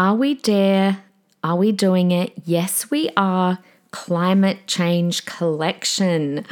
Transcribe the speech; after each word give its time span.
are 0.00 0.14
we 0.14 0.32
there? 0.32 1.02
Are 1.44 1.56
we 1.56 1.72
doing 1.72 2.10
it? 2.10 2.32
Yes, 2.46 2.90
we 2.90 3.10
are. 3.18 3.58
Climate 3.90 4.66
Change 4.66 5.26
Collection. 5.26 6.46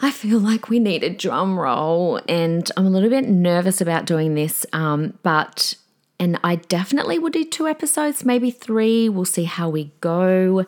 I 0.00 0.10
feel 0.10 0.38
like 0.38 0.70
we 0.70 0.78
need 0.78 1.04
a 1.04 1.10
drum 1.10 1.60
roll, 1.60 2.22
and 2.26 2.70
I'm 2.74 2.86
a 2.86 2.90
little 2.90 3.10
bit 3.10 3.28
nervous 3.28 3.82
about 3.82 4.06
doing 4.06 4.34
this, 4.34 4.64
um, 4.72 5.18
but 5.22 5.74
and 6.18 6.40
I 6.42 6.56
definitely 6.56 7.18
will 7.18 7.28
do 7.28 7.44
two 7.44 7.68
episodes, 7.68 8.24
maybe 8.24 8.50
three. 8.50 9.10
We'll 9.10 9.26
see 9.26 9.44
how 9.44 9.68
we 9.68 9.92
go. 10.00 10.64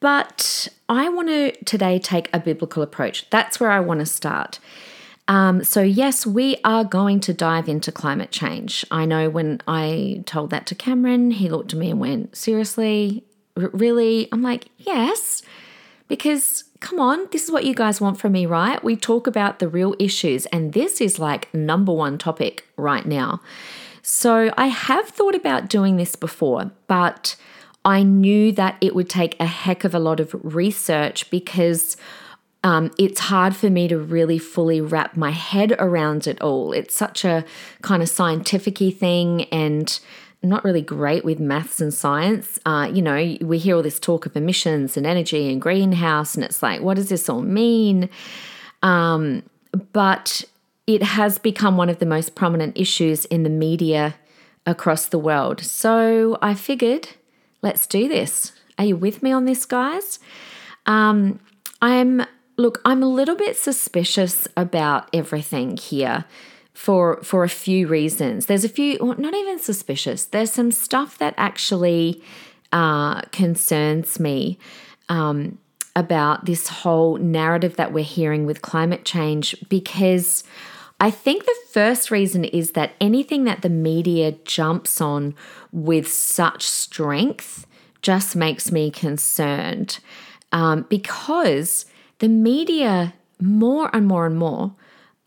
But 0.00 0.66
I 0.88 1.10
want 1.10 1.28
to 1.28 1.52
today 1.66 1.98
take 1.98 2.30
a 2.32 2.40
biblical 2.40 2.82
approach. 2.82 3.28
That's 3.28 3.60
where 3.60 3.70
I 3.70 3.80
want 3.80 4.00
to 4.00 4.06
start. 4.06 4.60
Um, 5.32 5.64
so, 5.64 5.80
yes, 5.80 6.26
we 6.26 6.58
are 6.62 6.84
going 6.84 7.18
to 7.20 7.32
dive 7.32 7.66
into 7.66 7.90
climate 7.90 8.30
change. 8.30 8.84
I 8.90 9.06
know 9.06 9.30
when 9.30 9.62
I 9.66 10.22
told 10.26 10.50
that 10.50 10.66
to 10.66 10.74
Cameron, 10.74 11.30
he 11.30 11.48
looked 11.48 11.72
at 11.72 11.78
me 11.78 11.88
and 11.88 11.98
went, 11.98 12.36
Seriously? 12.36 13.24
R- 13.56 13.70
really? 13.72 14.28
I'm 14.30 14.42
like, 14.42 14.66
Yes, 14.76 15.40
because 16.06 16.64
come 16.80 17.00
on, 17.00 17.28
this 17.30 17.44
is 17.44 17.50
what 17.50 17.64
you 17.64 17.74
guys 17.74 17.98
want 17.98 18.20
from 18.20 18.32
me, 18.32 18.44
right? 18.44 18.84
We 18.84 18.94
talk 18.94 19.26
about 19.26 19.58
the 19.58 19.68
real 19.68 19.94
issues, 19.98 20.44
and 20.46 20.74
this 20.74 21.00
is 21.00 21.18
like 21.18 21.52
number 21.54 21.94
one 21.94 22.18
topic 22.18 22.66
right 22.76 23.06
now. 23.06 23.40
So, 24.02 24.52
I 24.58 24.66
have 24.66 25.08
thought 25.08 25.34
about 25.34 25.70
doing 25.70 25.96
this 25.96 26.14
before, 26.14 26.72
but 26.88 27.36
I 27.86 28.02
knew 28.02 28.52
that 28.52 28.76
it 28.82 28.94
would 28.94 29.08
take 29.08 29.40
a 29.40 29.46
heck 29.46 29.84
of 29.84 29.94
a 29.94 29.98
lot 29.98 30.20
of 30.20 30.36
research 30.42 31.30
because 31.30 31.96
um, 32.64 32.90
it's 32.98 33.20
hard 33.20 33.56
for 33.56 33.70
me 33.70 33.88
to 33.88 33.98
really 33.98 34.38
fully 34.38 34.80
wrap 34.80 35.16
my 35.16 35.30
head 35.30 35.72
around 35.78 36.26
it 36.26 36.40
all. 36.40 36.72
It's 36.72 36.94
such 36.94 37.24
a 37.24 37.44
kind 37.82 38.02
of 38.02 38.08
scientific 38.08 38.78
thing 38.98 39.44
and 39.44 39.98
not 40.44 40.64
really 40.64 40.82
great 40.82 41.24
with 41.24 41.38
maths 41.38 41.80
and 41.80 41.92
science. 41.94 42.58
Uh, 42.66 42.90
you 42.92 43.02
know, 43.02 43.36
we 43.40 43.58
hear 43.58 43.76
all 43.76 43.82
this 43.82 44.00
talk 44.00 44.26
of 44.26 44.36
emissions 44.36 44.96
and 44.96 45.06
energy 45.06 45.50
and 45.50 45.60
greenhouse, 45.60 46.34
and 46.34 46.44
it's 46.44 46.62
like, 46.62 46.80
what 46.80 46.94
does 46.94 47.08
this 47.08 47.28
all 47.28 47.42
mean? 47.42 48.08
Um, 48.82 49.42
but 49.92 50.44
it 50.86 51.02
has 51.02 51.38
become 51.38 51.76
one 51.76 51.88
of 51.88 51.98
the 51.98 52.06
most 52.06 52.34
prominent 52.34 52.76
issues 52.76 53.24
in 53.26 53.44
the 53.44 53.50
media 53.50 54.14
across 54.66 55.06
the 55.06 55.18
world. 55.18 55.60
So 55.60 56.38
I 56.42 56.54
figured, 56.54 57.08
let's 57.62 57.86
do 57.86 58.08
this. 58.08 58.52
Are 58.78 58.84
you 58.84 58.96
with 58.96 59.22
me 59.22 59.30
on 59.32 59.44
this, 59.44 59.64
guys? 59.64 60.18
Um, 60.86 61.38
I'm 61.80 62.24
look, 62.56 62.80
I'm 62.84 63.02
a 63.02 63.08
little 63.08 63.36
bit 63.36 63.56
suspicious 63.56 64.46
about 64.56 65.08
everything 65.12 65.76
here 65.76 66.24
for 66.72 67.22
for 67.22 67.44
a 67.44 67.48
few 67.48 67.86
reasons. 67.86 68.46
There's 68.46 68.64
a 68.64 68.68
few, 68.68 68.98
well, 69.00 69.16
not 69.18 69.34
even 69.34 69.58
suspicious. 69.58 70.24
There's 70.24 70.52
some 70.52 70.72
stuff 70.72 71.18
that 71.18 71.34
actually 71.36 72.22
uh, 72.72 73.22
concerns 73.32 74.18
me 74.18 74.58
um, 75.08 75.58
about 75.94 76.46
this 76.46 76.68
whole 76.68 77.18
narrative 77.18 77.76
that 77.76 77.92
we're 77.92 78.04
hearing 78.04 78.46
with 78.46 78.62
climate 78.62 79.04
change 79.04 79.56
because. 79.68 80.44
I 81.00 81.10
think 81.10 81.46
the 81.46 81.56
first 81.72 82.12
reason 82.12 82.44
is 82.44 82.72
that 82.72 82.92
anything 83.00 83.42
that 83.42 83.62
the 83.62 83.68
media 83.68 84.36
jumps 84.44 85.00
on 85.00 85.34
with 85.72 86.06
such 86.06 86.64
strength 86.64 87.66
just 88.02 88.36
makes 88.36 88.70
me 88.70 88.88
concerned 88.88 89.98
um, 90.52 90.86
because 90.88 91.86
the 92.22 92.28
media, 92.28 93.14
more 93.40 93.90
and 93.92 94.06
more 94.06 94.26
and 94.26 94.38
more, 94.38 94.76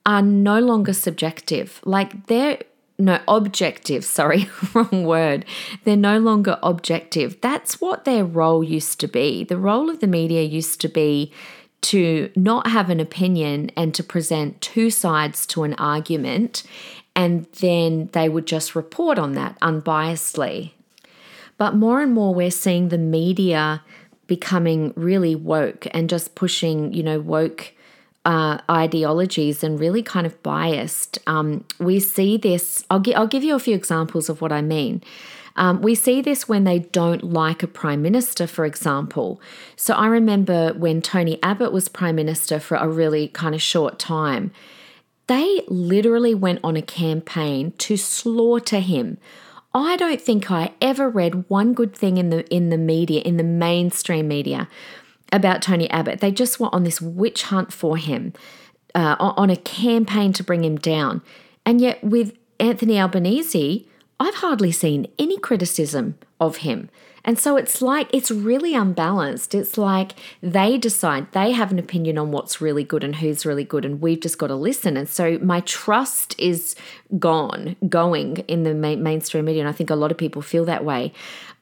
are 0.06 0.22
no 0.22 0.60
longer 0.60 0.94
subjective. 0.94 1.82
Like 1.84 2.28
they're 2.28 2.60
no 2.98 3.20
objective, 3.28 4.06
sorry, 4.20 4.50
wrong 4.74 5.04
word. 5.04 5.44
They're 5.84 5.98
no 5.98 6.20
longer 6.20 6.58
objective. 6.64 7.42
That's 7.42 7.82
what 7.82 8.06
their 8.06 8.24
role 8.24 8.64
used 8.64 9.02
to 9.02 9.10
be. 9.10 9.44
The 9.44 9.58
role 9.58 9.90
of 9.90 10.00
the 10.00 10.08
media 10.08 10.44
used 10.44 10.80
to 10.82 10.88
be 10.88 11.34
to 11.82 12.32
not 12.34 12.68
have 12.68 12.90
an 12.90 13.02
opinion 13.02 13.72
and 13.76 13.94
to 13.94 14.02
present 14.02 14.62
two 14.62 14.90
sides 14.90 15.46
to 15.48 15.64
an 15.64 15.74
argument, 15.74 16.64
and 17.14 17.46
then 17.60 18.10
they 18.14 18.30
would 18.30 18.48
just 18.48 18.74
report 18.74 19.20
on 19.20 19.34
that 19.34 19.60
unbiasedly. 19.60 20.72
But 21.58 21.76
more 21.76 22.02
and 22.02 22.14
more, 22.14 22.34
we're 22.34 22.52
seeing 22.52 22.88
the 22.88 22.98
media 22.98 23.84
becoming 24.28 24.94
really 24.96 25.36
woke 25.36 25.88
and 25.92 26.10
just 26.10 26.36
pushing, 26.36 26.94
you 26.94 27.04
know, 27.04 27.20
woke 27.20 27.74
uh, 28.26 28.58
ideologies 28.70 29.64
and 29.64 29.80
really 29.80 30.02
kind 30.02 30.26
of 30.26 30.42
biased. 30.42 31.20
Um, 31.28 31.64
we 31.80 32.00
see 32.00 32.38
this. 32.38 32.84
I'll, 32.90 33.00
gi- 33.00 33.16
I'll 33.16 33.28
give 33.28 33.44
you 33.44 33.56
a 33.56 33.60
few 33.60 33.76
examples 33.76 34.30
of 34.30 34.42
what 34.42 34.52
I 34.52 34.62
mean. 34.62 35.04
Um, 35.58 35.82
we 35.82 35.96
see 35.96 36.22
this 36.22 36.50
when 36.50 36.66
they 36.66 36.80
don't 36.80 37.24
like 37.24 37.64
a 37.64 37.68
prime 37.68 38.02
minister, 38.02 38.46
for 38.46 38.66
example. 38.66 39.40
So 39.76 39.94
I 39.94 40.08
remember 40.08 40.74
when 40.74 41.02
Tony 41.02 41.42
Abbott 41.42 41.72
was 41.72 41.88
prime 41.88 42.16
minister 42.16 42.60
for 42.60 42.76
a 42.76 42.88
really 42.90 43.30
kind 43.30 43.56
of 43.56 43.62
short 43.62 43.98
time, 43.98 44.52
they 45.28 45.62
literally 45.68 46.36
went 46.36 46.60
on 46.64 46.76
a 46.76 46.82
campaign 46.82 47.74
to 47.78 47.96
slaughter 47.96 48.80
him. 48.80 49.18
I 49.76 49.98
don't 49.98 50.22
think 50.22 50.50
I 50.50 50.72
ever 50.82 51.10
read 51.10 51.50
one 51.50 51.74
good 51.74 51.94
thing 51.94 52.18
in 52.18 52.30
the 52.30 52.48
in 52.48 52.70
the 52.70 52.78
media, 52.78 53.20
in 53.22 53.36
the 53.36 53.44
mainstream 53.44 54.26
media, 54.26 54.70
about 55.34 55.62
Tony 55.62 55.90
Abbott. 55.90 56.22
They 56.22 56.32
just 56.32 56.62
were 56.62 56.74
on 56.74 56.84
this 56.84 57.02
witch 57.02 57.44
hunt 57.44 57.74
for 57.74 57.98
him, 57.98 58.32
uh, 58.96 59.18
on 59.20 59.50
a 59.50 59.58
campaign 59.58 60.32
to 60.34 60.44
bring 60.46 60.64
him 60.64 60.78
down. 60.78 61.22
And 61.66 61.82
yet, 61.82 62.02
with 62.02 62.38
Anthony 62.58 62.98
Albanese, 62.98 63.86
I've 64.18 64.36
hardly 64.36 64.72
seen 64.72 65.08
any 65.20 65.38
criticism 65.38 66.18
of 66.40 66.58
him. 66.58 66.90
And 67.26 67.38
so 67.38 67.58
it's 67.58 67.82
like, 67.82 68.08
it's 68.14 68.32
really 68.32 68.76
unbalanced. 68.76 69.54
It's 69.54 69.78
like 69.78 70.14
they 70.42 70.78
decide, 70.78 71.32
they 71.34 71.52
have 71.52 71.72
an 71.72 71.80
opinion 71.80 72.18
on 72.18 72.32
what's 72.32 72.62
really 72.62 72.84
good 72.84 73.04
and 73.04 73.18
who's 73.18 73.46
really 73.46 73.66
good, 73.66 73.84
and 73.84 74.00
we've 74.00 74.22
just 74.22 74.38
got 74.38 74.48
to 74.48 74.56
listen. 74.56 74.96
And 74.96 75.10
so 75.10 75.38
my 75.40 75.60
trust 75.62 76.40
is 76.40 76.76
gone, 77.20 77.76
going 77.90 78.38
in 78.48 78.64
the 78.64 78.74
mainstream 78.74 79.46
media. 79.46 79.64
And 79.64 79.70
I 79.70 79.74
think 79.74 79.90
a 79.90 79.96
lot 79.96 80.12
of 80.12 80.18
people 80.18 80.42
feel 80.42 80.66
that 80.66 80.86
way. 80.86 81.12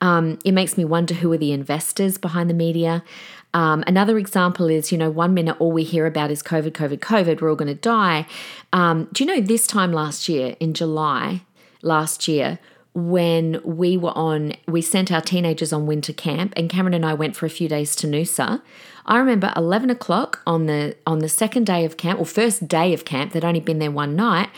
Um, 0.01 0.37
it 0.43 0.51
makes 0.51 0.77
me 0.77 0.83
wonder 0.83 1.13
who 1.13 1.31
are 1.31 1.37
the 1.37 1.53
investors 1.53 2.17
behind 2.17 2.49
the 2.49 2.53
media. 2.53 3.03
Um, 3.53 3.83
another 3.87 4.17
example 4.17 4.67
is, 4.67 4.91
you 4.91 4.97
know, 4.97 5.09
one 5.09 5.33
minute 5.33 5.55
all 5.59 5.71
we 5.71 5.83
hear 5.83 6.05
about 6.05 6.29
is 6.29 6.43
COVID, 6.43 6.71
COVID, 6.71 6.99
COVID, 6.99 7.39
we're 7.39 7.49
all 7.49 7.55
going 7.55 7.67
to 7.67 7.75
die. 7.75 8.27
Um, 8.73 9.07
do 9.13 9.23
you 9.23 9.33
know 9.33 9.39
this 9.39 9.65
time 9.65 9.93
last 9.93 10.27
year, 10.27 10.57
in 10.59 10.73
July 10.73 11.43
last 11.83 12.27
year, 12.27 12.59
when 12.93 13.59
we 13.63 13.97
were 13.97 14.15
on, 14.15 14.53
we 14.67 14.81
sent 14.81 15.11
our 15.11 15.21
teenagers 15.21 15.73
on 15.73 15.87
winter 15.87 16.13
camp, 16.13 16.53
and 16.55 16.69
Cameron 16.69 16.93
and 16.93 17.05
I 17.05 17.13
went 17.13 17.35
for 17.35 17.45
a 17.45 17.49
few 17.49 17.67
days 17.67 17.95
to 17.97 18.07
Noosa. 18.07 18.61
I 19.05 19.17
remember 19.17 19.51
eleven 19.55 19.89
o'clock 19.89 20.41
on 20.45 20.67
the 20.67 20.95
on 21.05 21.19
the 21.19 21.29
second 21.29 21.65
day 21.65 21.85
of 21.85 21.97
camp, 21.97 22.19
or 22.19 22.25
first 22.25 22.67
day 22.67 22.93
of 22.93 23.03
camp. 23.03 23.31
They'd 23.31 23.45
only 23.45 23.59
been 23.59 23.79
there 23.79 23.91
one 23.91 24.15
night. 24.15 24.49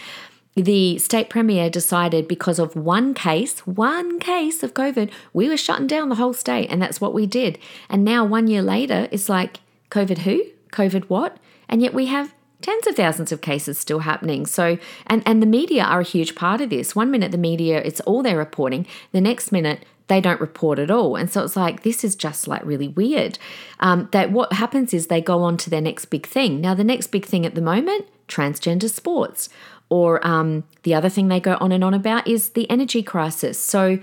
The 0.55 0.97
state 0.99 1.29
premier 1.29 1.69
decided 1.69 2.29
because 2.29 2.59
of 2.59 2.75
one 2.77 3.13
case, 3.13 3.59
one 3.67 4.19
case 4.19 4.63
of 4.63 4.73
COVID, 4.73 5.11
we 5.33 5.49
were 5.49 5.57
shutting 5.57 5.87
down 5.87 6.07
the 6.07 6.15
whole 6.15 6.33
state, 6.33 6.69
and 6.69 6.81
that's 6.81 7.01
what 7.01 7.13
we 7.13 7.25
did. 7.25 7.59
And 7.89 8.05
now, 8.05 8.23
one 8.23 8.47
year 8.47 8.61
later, 8.61 9.09
it's 9.11 9.27
like 9.27 9.59
COVID 9.91 10.19
who, 10.19 10.43
COVID 10.71 11.05
what, 11.05 11.37
and 11.67 11.81
yet 11.81 11.93
we 11.93 12.05
have 12.05 12.33
tens 12.65 12.87
of 12.87 12.95
thousands 12.95 13.31
of 13.31 13.41
cases 13.41 13.77
still 13.77 13.99
happening. 13.99 14.47
So, 14.47 14.79
and, 15.05 15.21
and 15.25 15.39
the 15.39 15.45
media 15.45 15.83
are 15.83 15.99
a 15.99 16.03
huge 16.03 16.33
part 16.33 16.61
of 16.61 16.71
this. 16.71 16.95
One 16.95 17.11
minute 17.11 17.31
the 17.31 17.37
media, 17.37 17.79
it's 17.79 18.01
all 18.01 18.23
they're 18.23 18.39
reporting. 18.39 18.87
The 19.11 19.21
next 19.21 19.51
minute, 19.51 19.85
they 20.07 20.19
don't 20.19 20.41
report 20.41 20.79
at 20.79 20.89
all. 20.89 21.15
And 21.15 21.31
so 21.31 21.43
it's 21.43 21.55
like, 21.55 21.83
this 21.83 22.03
is 22.03 22.15
just 22.15 22.47
like 22.47 22.65
really 22.65 22.87
weird. 22.87 23.37
Um, 23.79 24.09
that 24.13 24.31
what 24.31 24.53
happens 24.53 24.95
is 24.95 25.07
they 25.07 25.21
go 25.21 25.43
on 25.43 25.57
to 25.57 25.69
their 25.69 25.81
next 25.81 26.05
big 26.05 26.25
thing. 26.25 26.59
Now, 26.59 26.73
the 26.73 26.83
next 26.83 27.07
big 27.07 27.25
thing 27.25 27.45
at 27.45 27.53
the 27.53 27.61
moment, 27.61 28.07
transgender 28.27 28.89
sports. 28.89 29.47
Or 29.89 30.25
um, 30.25 30.63
the 30.81 30.95
other 30.95 31.09
thing 31.09 31.27
they 31.27 31.39
go 31.39 31.57
on 31.59 31.71
and 31.71 31.83
on 31.83 31.93
about 31.93 32.27
is 32.27 32.49
the 32.49 32.67
energy 32.71 33.03
crisis. 33.03 33.59
So 33.59 33.99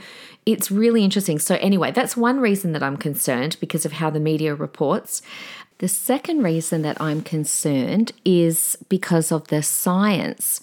it's 0.46 0.70
really 0.70 1.02
interesting. 1.02 1.40
So, 1.40 1.56
anyway, 1.56 1.90
that's 1.90 2.16
one 2.16 2.38
reason 2.38 2.72
that 2.72 2.82
I'm 2.82 2.96
concerned 2.96 3.56
because 3.60 3.84
of 3.84 3.92
how 3.92 4.08
the 4.08 4.20
media 4.20 4.54
reports. 4.54 5.22
The 5.82 5.88
second 5.88 6.44
reason 6.44 6.82
that 6.82 7.00
I'm 7.00 7.22
concerned 7.22 8.12
is 8.24 8.78
because 8.88 9.32
of 9.32 9.48
the 9.48 9.64
science. 9.64 10.60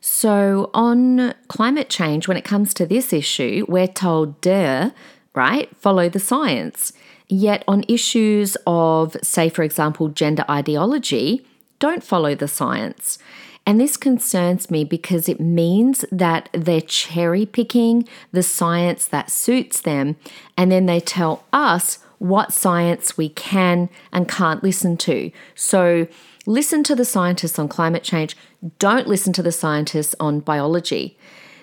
So, 0.00 0.70
on 0.72 1.34
climate 1.48 1.90
change, 1.90 2.26
when 2.26 2.38
it 2.38 2.46
comes 2.46 2.72
to 2.74 2.86
this 2.86 3.12
issue, 3.12 3.66
we're 3.68 3.86
told, 3.86 4.40
duh, 4.40 4.92
right? 5.34 5.68
Follow 5.76 6.08
the 6.08 6.18
science. 6.18 6.94
Yet, 7.28 7.62
on 7.68 7.84
issues 7.88 8.56
of, 8.66 9.18
say, 9.22 9.50
for 9.50 9.64
example, 9.64 10.08
gender 10.08 10.46
ideology, 10.48 11.46
don't 11.78 12.02
follow 12.02 12.34
the 12.34 12.48
science. 12.48 13.18
And 13.66 13.78
this 13.78 13.98
concerns 13.98 14.70
me 14.70 14.82
because 14.82 15.28
it 15.28 15.40
means 15.40 16.06
that 16.10 16.48
they're 16.52 16.80
cherry 16.80 17.44
picking 17.44 18.08
the 18.32 18.42
science 18.42 19.06
that 19.08 19.30
suits 19.30 19.82
them, 19.82 20.16
and 20.56 20.72
then 20.72 20.86
they 20.86 21.00
tell 21.00 21.44
us 21.52 21.98
what 22.18 22.52
science 22.52 23.16
we 23.16 23.28
can 23.28 23.88
and 24.12 24.28
can't 24.28 24.62
listen 24.62 24.96
to. 24.98 25.30
So, 25.54 26.06
listen 26.46 26.82
to 26.84 26.94
the 26.94 27.04
scientists 27.04 27.58
on 27.58 27.68
climate 27.68 28.02
change, 28.02 28.36
don't 28.78 29.06
listen 29.06 29.32
to 29.34 29.42
the 29.42 29.52
scientists 29.52 30.14
on 30.20 30.40
biology. 30.40 31.18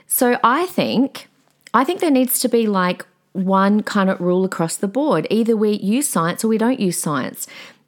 So, 0.08 0.40
I 0.44 0.66
think 0.68 1.28
I 1.74 1.84
think 1.84 2.00
there 2.02 2.12
needs 2.12 2.40
to 2.40 2.50
be 2.50 2.68
like 2.68 3.06
one 3.34 3.82
kind 3.84 4.10
of 4.10 4.20
rule 4.20 4.44
across 4.44 4.76
the 4.76 4.88
board. 4.88 5.26
Either 5.30 5.56
we 5.56 5.72
use 5.72 6.08
science 6.08 6.44
or 6.44 6.50
we 6.50 6.58
don't 6.58 6.80
use 6.80 6.98
science. 6.98 7.48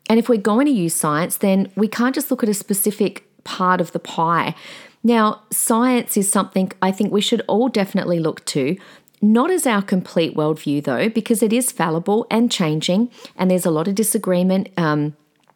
And 0.09 0.19
if 0.19 0.29
we're 0.29 0.37
going 0.37 0.65
to 0.67 0.71
use 0.71 0.93
science, 0.93 1.37
then 1.37 1.71
we 1.75 1.87
can't 1.87 2.15
just 2.15 2.31
look 2.31 2.43
at 2.43 2.49
a 2.49 2.53
specific 2.53 3.27
part 3.43 3.81
of 3.81 3.91
the 3.91 3.99
pie. 3.99 4.55
Now, 5.03 5.41
science 5.51 6.15
is 6.15 6.31
something 6.31 6.71
I 6.81 6.91
think 6.91 7.11
we 7.11 7.21
should 7.21 7.41
all 7.47 7.67
definitely 7.67 8.19
look 8.19 8.43
to, 8.45 8.77
not 9.23 9.49
as 9.49 9.65
our 9.65 9.81
complete 9.81 10.35
worldview, 10.35 10.83
though, 10.83 11.07
because 11.07 11.41
it 11.41 11.53
is 11.53 11.71
fallible 11.71 12.27
and 12.29 12.51
changing, 12.51 13.09
and 13.37 13.49
there's 13.49 13.65
a 13.65 13.71
lot 13.71 13.87
of 13.87 13.95
disagreement. 13.95 14.69
Um, 14.77 15.15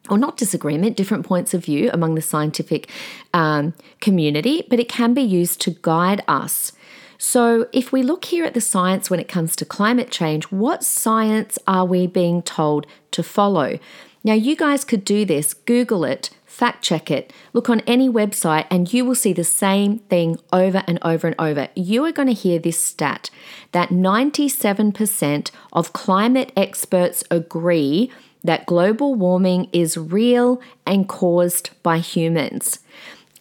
or 0.10 0.18
not 0.18 0.38
disagreement, 0.38 0.96
different 0.96 1.25
points 1.25 1.54
of 1.54 1.66
view 1.66 1.90
among 1.92 2.16
the 2.16 2.22
scientific 2.22 2.90
um, 3.34 3.74
community, 4.00 4.66
but 4.69 4.80
it 4.80 4.88
can 4.88 5.14
be 5.14 5.22
used 5.22 5.60
to 5.60 5.72
guide 5.81 6.24
us. 6.30 6.72
So, 7.18 7.68
if 7.74 7.92
we 7.92 8.04
look 8.04 8.24
here 8.24 8.46
at 8.46 8.54
the 8.54 8.62
science 8.62 9.10
when 9.10 9.19
it 9.19 9.28
comes 9.28 9.54
to 9.58 9.66
climate 9.66 10.10
change, 10.10 10.46
what 10.46 10.81
science 10.81 11.60
are 11.68 11.84
we 11.84 12.08
being 12.08 12.42
told 12.42 12.88
to 13.12 13.22
follow? 13.22 13.80
Now, 14.24 14.34
you 14.34 14.56
guys 14.56 14.86
could 14.86 15.04
do 15.04 15.25
this, 15.25 15.54
Google 15.54 16.06
it, 16.06 16.30
fact 16.57 16.83
check 16.83 17.12
it, 17.12 17.31
look 17.54 17.69
on 17.69 17.81
any 17.81 18.09
website, 18.09 18.65
and 18.71 18.92
you 18.92 19.06
will 19.06 19.13
see 19.13 19.31
the 19.31 19.44
same 19.44 20.00
thing 20.00 20.39
over 20.51 20.83
and 20.88 20.98
over 21.04 21.27
and 21.27 21.36
over. 21.38 21.68
You 21.75 22.04
are 22.06 22.12
going 22.12 22.30
to 22.30 22.33
hear 22.33 22.57
this 22.57 22.81
stat 22.81 23.30
that 23.74 23.89
97% 23.89 25.51
of 25.71 25.94
climate 25.94 26.51
experts 26.57 27.24
agree 27.30 28.12
that 28.44 28.65
global 28.65 29.13
warming 29.13 29.69
is 29.71 29.98
real 29.98 30.59
and 30.83 31.07
caused 31.07 31.69
by 31.83 32.00
humans. 32.00 32.80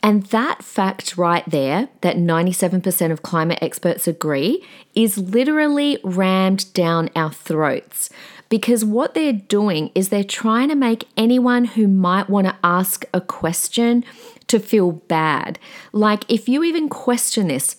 And 0.02 0.24
that 0.26 0.62
fact 0.62 1.16
right 1.16 1.48
there, 1.48 1.88
that 2.02 2.16
97% 2.16 3.10
of 3.10 3.22
climate 3.22 3.58
experts 3.62 4.06
agree, 4.06 4.62
is 4.94 5.16
literally 5.16 5.98
rammed 6.04 6.70
down 6.74 7.08
our 7.16 7.32
throats 7.32 8.10
because 8.48 8.84
what 8.84 9.14
they're 9.14 9.32
doing 9.32 9.90
is 9.94 10.08
they're 10.08 10.24
trying 10.24 10.68
to 10.68 10.74
make 10.74 11.08
anyone 11.16 11.64
who 11.64 11.88
might 11.88 12.28
want 12.28 12.46
to 12.46 12.56
ask 12.62 13.04
a 13.12 13.20
question 13.20 14.04
to 14.46 14.58
feel 14.58 14.92
bad. 14.92 15.58
Like 15.92 16.30
if 16.30 16.48
you 16.48 16.62
even 16.62 16.88
question 16.88 17.48
this, 17.48 17.76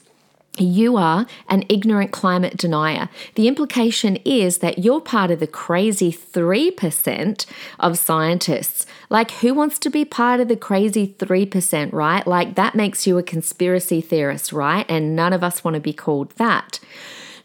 you 0.60 0.98
are 0.98 1.26
an 1.50 1.64
ignorant 1.70 2.12
climate 2.12 2.58
denier. 2.58 3.10
The 3.36 3.48
implication 3.48 4.18
is 4.26 4.60
that 4.60 4.80
you're 4.80 5.02
part 5.02 5.32
of 5.32 5.40
the 5.40 5.48
crazy 5.48 6.12
3% 6.12 7.46
of 7.80 8.00
scientists. 8.00 8.86
Like, 9.10 9.32
who 9.32 9.54
wants 9.54 9.80
to 9.80 9.90
be 9.90 10.06
part 10.06 10.40
of 10.40 10.48
the 10.48 10.56
crazy 10.56 11.16
3%, 11.20 11.94
right? 11.94 12.26
Like, 12.26 12.56
that 12.56 12.76
makes 12.76 13.06
you 13.06 13.18
a 13.18 13.24
conspiracy 13.24 14.02
theorist, 14.02 14.52
right? 14.52 14.86
And 14.90 15.16
none 15.16 15.34
of 15.34 15.44
us 15.44 15.64
want 15.64 15.76
to 15.76 15.82
be 15.82 15.94
called 15.94 16.32
that. 16.32 16.80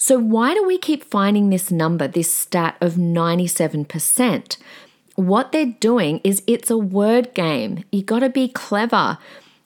So, 0.04 0.18
why 0.18 0.52
do 0.52 0.66
we 0.66 0.78
keep 0.78 1.04
finding 1.04 1.50
this 1.50 1.70
number, 1.70 2.08
this 2.08 2.34
stat 2.34 2.76
of 2.80 2.94
97%? 2.94 4.56
What 5.14 5.52
they're 5.52 5.76
doing 5.78 6.20
is 6.24 6.42
it's 6.48 6.72
a 6.72 6.76
word 6.76 7.32
game. 7.34 7.84
You 7.92 8.02
got 8.02 8.18
to 8.18 8.28
be 8.28 8.48
clever. 8.48 9.18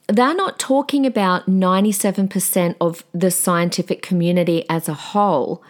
They're 0.05 0.35
not 0.35 0.59
talking 0.59 1.07
about 1.07 1.49
97% 1.49 2.75
of 2.79 3.03
the 3.15 3.31
scientific 3.31 4.03
community 4.03 4.63
as 4.69 4.87
a 4.87 4.93
whole. 4.93 5.63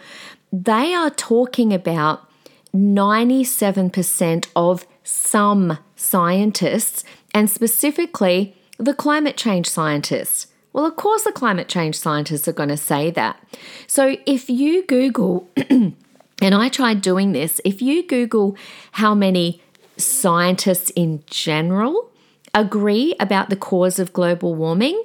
They 0.52 0.92
are 0.92 1.08
talking 1.08 1.72
about 1.72 2.28
97% 2.74 4.48
of 4.54 4.86
some 5.02 5.78
scientists, 5.96 7.04
and 7.32 7.48
specifically 7.48 8.54
the 8.76 8.92
climate 8.92 9.38
change 9.38 9.66
scientists. 9.66 10.48
Well, 10.78 10.86
of 10.86 10.94
course, 10.94 11.24
the 11.24 11.32
climate 11.32 11.66
change 11.66 11.98
scientists 11.98 12.46
are 12.46 12.52
going 12.52 12.68
to 12.68 12.76
say 12.76 13.10
that. 13.10 13.42
So 13.88 14.16
if 14.26 14.48
you 14.48 14.86
Google, 14.86 15.50
and 15.68 15.94
I 16.40 16.68
tried 16.68 17.02
doing 17.02 17.32
this, 17.32 17.60
if 17.64 17.82
you 17.82 18.06
Google 18.06 18.56
how 18.92 19.12
many 19.12 19.60
scientists 19.96 20.90
in 20.90 21.24
general 21.26 22.12
agree 22.54 23.16
about 23.18 23.50
the 23.50 23.56
cause 23.56 23.98
of 23.98 24.12
global 24.12 24.54
warming, 24.54 25.02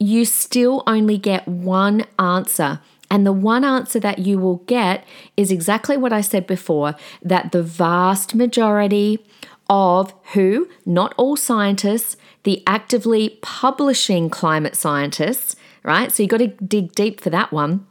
you 0.00 0.24
still 0.24 0.82
only 0.84 1.16
get 1.16 1.46
one 1.46 2.06
answer. 2.18 2.80
And 3.08 3.24
the 3.24 3.32
one 3.32 3.64
answer 3.64 4.00
that 4.00 4.18
you 4.18 4.40
will 4.40 4.64
get 4.66 5.04
is 5.36 5.52
exactly 5.52 5.96
what 5.96 6.12
I 6.12 6.22
said 6.22 6.44
before 6.44 6.96
that 7.22 7.52
the 7.52 7.62
vast 7.62 8.34
majority 8.34 9.24
of 9.70 10.12
who, 10.32 10.68
not 10.84 11.14
all 11.16 11.36
scientists, 11.36 12.16
the 12.44 12.62
actively 12.66 13.38
publishing 13.42 14.30
climate 14.30 14.76
scientists, 14.76 15.56
right? 15.82 16.12
So 16.12 16.22
you've 16.22 16.30
got 16.30 16.38
to 16.38 16.48
dig 16.48 16.92
deep 16.92 17.20
for 17.20 17.30
that 17.30 17.52
one. 17.52 17.86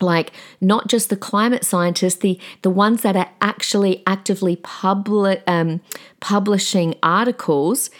Like 0.00 0.32
not 0.60 0.86
just 0.86 1.10
the 1.10 1.16
climate 1.16 1.64
scientists, 1.64 2.16
the 2.16 2.38
the 2.62 2.70
ones 2.70 3.02
that 3.02 3.16
are 3.16 3.30
actually 3.42 4.04
actively 4.06 4.54
public 4.56 5.42
um, 5.48 5.80
publishing 6.20 6.94
articles, 7.02 7.90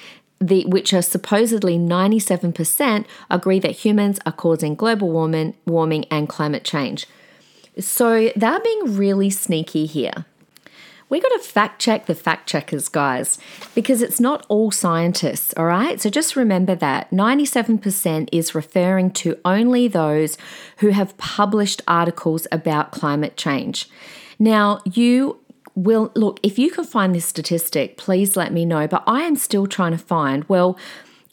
the 0.40 0.64
which 0.66 0.94
are 0.94 1.02
supposedly 1.02 1.76
97% 1.76 3.04
agree 3.30 3.58
that 3.58 3.72
humans 3.72 4.20
are 4.24 4.32
causing 4.32 4.76
global 4.76 5.10
warming, 5.10 5.54
warming 5.66 6.04
and 6.04 6.28
climate 6.28 6.62
change. 6.62 7.08
So 7.80 8.30
they're 8.36 8.60
being 8.60 8.96
really 8.96 9.30
sneaky 9.30 9.86
here 9.86 10.24
we 11.08 11.20
got 11.20 11.28
to 11.28 11.38
fact 11.38 11.80
check 11.80 12.06
the 12.06 12.14
fact 12.14 12.48
checkers, 12.48 12.88
guys, 12.88 13.38
because 13.74 14.02
it's 14.02 14.20
not 14.20 14.44
all 14.48 14.70
scientists, 14.70 15.54
all 15.56 15.64
right? 15.64 16.00
So 16.00 16.10
just 16.10 16.36
remember 16.36 16.74
that 16.74 17.10
97% 17.10 18.28
is 18.32 18.54
referring 18.54 19.10
to 19.12 19.38
only 19.44 19.88
those 19.88 20.36
who 20.78 20.88
have 20.88 21.16
published 21.16 21.82
articles 21.88 22.46
about 22.52 22.92
climate 22.92 23.36
change. 23.36 23.88
Now, 24.38 24.80
you 24.84 25.40
will 25.74 26.10
look, 26.14 26.40
if 26.42 26.58
you 26.58 26.70
can 26.70 26.84
find 26.84 27.14
this 27.14 27.24
statistic, 27.24 27.96
please 27.96 28.36
let 28.36 28.52
me 28.52 28.64
know, 28.64 28.86
but 28.86 29.04
I 29.06 29.22
am 29.22 29.36
still 29.36 29.66
trying 29.66 29.92
to 29.92 29.98
find, 29.98 30.44
well, 30.48 30.76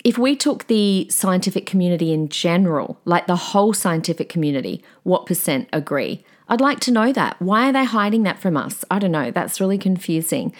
if 0.03 0.19
we 0.19 0.35
took 0.35 0.67
the 0.67 1.07
scientific 1.09 1.65
community 1.65 2.13
in 2.13 2.29
general, 2.29 2.99
like 3.05 3.25
the 3.25 3.35
whole 3.35 3.73
scientific 3.73 4.29
community, 4.29 4.83
what 5.01 5.25
percent 5.25 5.67
agree? 5.73 6.23
I'd 6.47 6.61
like 6.61 6.79
to 6.81 6.91
know 6.91 7.11
that. 7.13 7.41
Why 7.41 7.69
are 7.69 7.73
they 7.73 7.85
hiding 7.85 8.23
that 8.23 8.39
from 8.39 8.57
us? 8.57 8.85
I 8.91 8.99
don't 8.99 9.11
know. 9.11 9.31
That's 9.31 9.59
really 9.59 9.77
confusing. 9.77 10.53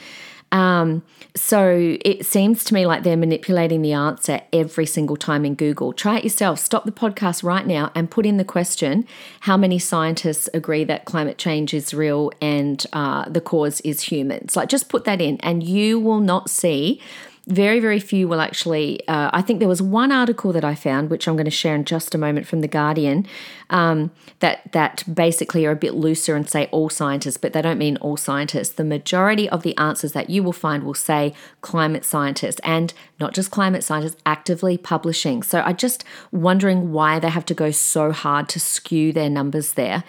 Um, 0.52 1.04
so 1.36 1.98
it 2.06 2.26
seems 2.26 2.64
to 2.66 2.74
me 2.74 2.86
like 2.86 3.04
they're 3.04 3.18
manipulating 3.18 3.82
the 3.82 3.92
answer 3.92 4.40
every 4.54 4.86
single 4.86 5.18
time 5.18 5.44
in 5.44 5.56
Google. 5.56 5.92
Try 5.92 6.20
it 6.20 6.24
yourself. 6.24 6.60
Stop 6.60 6.86
the 6.86 6.92
podcast 6.92 7.44
right 7.44 7.68
now 7.68 7.92
and 7.94 8.10
put 8.10 8.26
in 8.26 8.38
the 8.38 8.46
question 8.46 9.06
how 9.42 9.58
many 9.58 9.78
scientists 9.78 10.48
agree 10.54 10.86
that 10.86 11.06
climate 11.06 11.38
change 11.38 11.74
is 11.74 11.94
real 11.94 12.32
and 12.42 12.86
uh, 12.94 13.28
the 13.28 13.42
cause 13.42 13.82
is 13.82 14.02
humans. 14.04 14.56
Like 14.56 14.70
just 14.70 14.88
put 14.88 15.04
that 15.04 15.20
in, 15.20 15.38
and 15.42 15.62
you 15.62 16.00
will 16.00 16.22
not 16.22 16.50
see 16.50 17.02
very, 17.48 17.80
very 17.80 18.00
few 18.00 18.28
will 18.28 18.42
actually. 18.42 19.08
Uh, 19.08 19.30
I 19.32 19.42
think 19.42 19.60
there 19.60 19.68
was 19.68 19.82
one 19.82 20.12
article 20.12 20.52
that 20.54 20.66
I 20.66 20.74
found, 20.74 21.10
which 21.10 21.28
I'm 21.28 21.36
going 21.36 21.46
to 21.46 21.52
share 21.52 21.76
in 21.76 21.86
just 21.86 22.16
a 22.16 22.18
moment 22.18 22.48
from 22.48 22.62
the 22.62 22.68
Guardian, 22.68 23.28
um, 23.70 24.12
that 24.40 24.72
that 24.72 25.04
basically 25.12 25.66
are 25.66 25.72
a 25.72 25.76
bit 25.76 25.94
looser 25.94 26.36
and 26.36 26.50
say 26.50 26.68
all 26.72 26.90
scientists, 26.90 27.38
but 27.38 27.54
they 27.54 27.62
don't 27.62 27.78
mean 27.78 27.98
all 27.98 28.18
scientists. 28.18 28.70
The 28.70 28.84
majority 28.84 29.48
of 29.50 29.62
the 29.62 29.78
answers 29.78 30.14
that 30.14 30.30
you 30.30 30.42
will 30.42 30.54
find 30.54 30.84
will 30.84 30.96
say 30.96 31.36
climate 31.62 32.04
scientists, 32.04 32.60
and 32.64 32.94
not 33.20 33.34
just 33.34 33.52
climate 33.52 33.84
scientists, 33.84 34.18
actively 34.26 34.78
publishing. 34.78 35.44
So 35.44 35.62
I'm 35.62 35.78
just 35.78 36.04
wondering 36.32 36.92
why 36.92 37.20
they 37.20 37.30
have 37.30 37.46
to 37.46 37.54
go 37.54 37.70
so 37.72 38.12
hard 38.12 38.50
to 38.50 38.60
skew 38.60 39.14
their 39.14 39.30
numbers 39.30 39.74
there. 39.74 40.04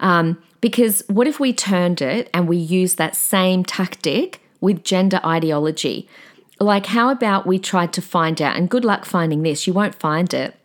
Um, 0.00 0.42
because 0.60 1.02
what 1.08 1.26
if 1.26 1.38
we 1.38 1.52
turned 1.52 2.00
it 2.00 2.30
and 2.32 2.48
we 2.48 2.56
used 2.56 2.98
that 2.98 3.14
same 3.14 3.64
tactic 3.64 4.40
with 4.60 4.84
gender 4.84 5.20
ideology? 5.24 6.08
Like, 6.60 6.86
how 6.86 7.10
about 7.10 7.46
we 7.46 7.58
tried 7.58 7.92
to 7.94 8.02
find 8.02 8.40
out, 8.42 8.56
and 8.56 8.68
good 8.68 8.84
luck 8.84 9.04
finding 9.04 9.42
this, 9.42 9.66
you 9.66 9.72
won't 9.72 9.94
find 9.94 10.32
it, 10.34 10.56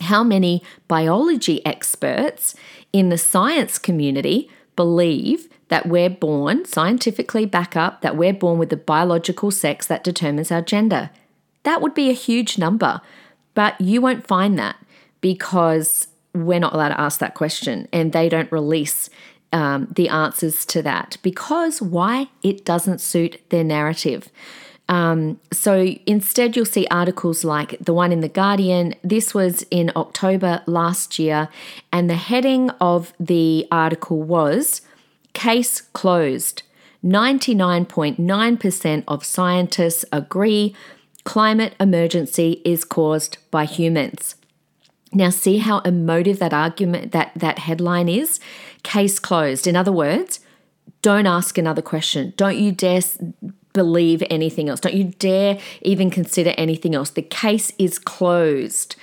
how 0.00 0.24
many 0.24 0.62
biology 0.88 1.64
experts 1.66 2.54
in 2.92 3.10
the 3.10 3.18
science 3.18 3.78
community 3.78 4.48
believe 4.76 5.48
that 5.68 5.86
we're 5.86 6.10
born, 6.10 6.64
scientifically 6.64 7.46
back 7.46 7.76
up, 7.76 8.00
that 8.00 8.16
we're 8.16 8.32
born 8.32 8.58
with 8.58 8.70
the 8.70 8.76
biological 8.76 9.50
sex 9.50 9.86
that 9.86 10.04
determines 10.04 10.50
our 10.50 10.62
gender. 10.62 11.10
That 11.62 11.80
would 11.80 11.94
be 11.94 12.10
a 12.10 12.14
huge 12.14 12.58
number, 12.58 13.00
but 13.54 13.80
you 13.80 14.00
won't 14.00 14.26
find 14.26 14.58
that 14.58 14.76
because 15.20 16.08
we're 16.34 16.58
not 16.58 16.74
allowed 16.74 16.88
to 16.90 17.00
ask 17.00 17.20
that 17.20 17.34
question 17.34 17.88
and 17.92 18.12
they 18.12 18.28
don't 18.28 18.50
release 18.52 19.08
um, 19.52 19.88
the 19.94 20.08
answers 20.08 20.66
to 20.66 20.82
that 20.82 21.16
because 21.22 21.80
why? 21.80 22.28
It 22.42 22.64
doesn't 22.64 23.00
suit 23.00 23.40
their 23.50 23.64
narrative. 23.64 24.28
Um, 24.88 25.40
so 25.52 25.94
instead, 26.06 26.56
you'll 26.56 26.64
see 26.66 26.86
articles 26.90 27.44
like 27.44 27.78
the 27.80 27.94
one 27.94 28.12
in 28.12 28.20
The 28.20 28.28
Guardian. 28.28 28.94
This 29.02 29.34
was 29.34 29.62
in 29.70 29.90
October 29.96 30.62
last 30.66 31.18
year, 31.18 31.48
and 31.92 32.10
the 32.10 32.16
heading 32.16 32.70
of 32.80 33.12
the 33.18 33.66
article 33.70 34.22
was 34.22 34.82
Case 35.32 35.80
Closed. 35.80 36.62
99.9% 37.02 39.04
of 39.06 39.24
scientists 39.24 40.04
agree 40.10 40.74
climate 41.24 41.74
emergency 41.78 42.62
is 42.64 42.84
caused 42.84 43.38
by 43.50 43.64
humans. 43.64 44.36
Now 45.12 45.30
see 45.30 45.58
how 45.58 45.78
emotive 45.80 46.38
that 46.38 46.52
argument 46.52 47.12
that 47.12 47.32
that 47.36 47.60
headline 47.60 48.08
is? 48.08 48.40
Case 48.82 49.18
closed. 49.18 49.66
In 49.66 49.76
other 49.76 49.92
words, 49.92 50.40
don't 51.02 51.26
ask 51.26 51.58
another 51.58 51.82
question. 51.82 52.32
Don't 52.36 52.56
you 52.56 52.72
dare 52.72 53.02
believe 53.74 54.22
anything 54.30 54.70
else. 54.70 54.80
Don't 54.80 54.94
you 54.94 55.12
dare 55.18 55.58
even 55.82 56.10
consider 56.10 56.54
anything 56.56 56.94
else. 56.94 57.10
The 57.10 57.20
case 57.20 57.70
is 57.78 57.98
closed. 57.98 58.96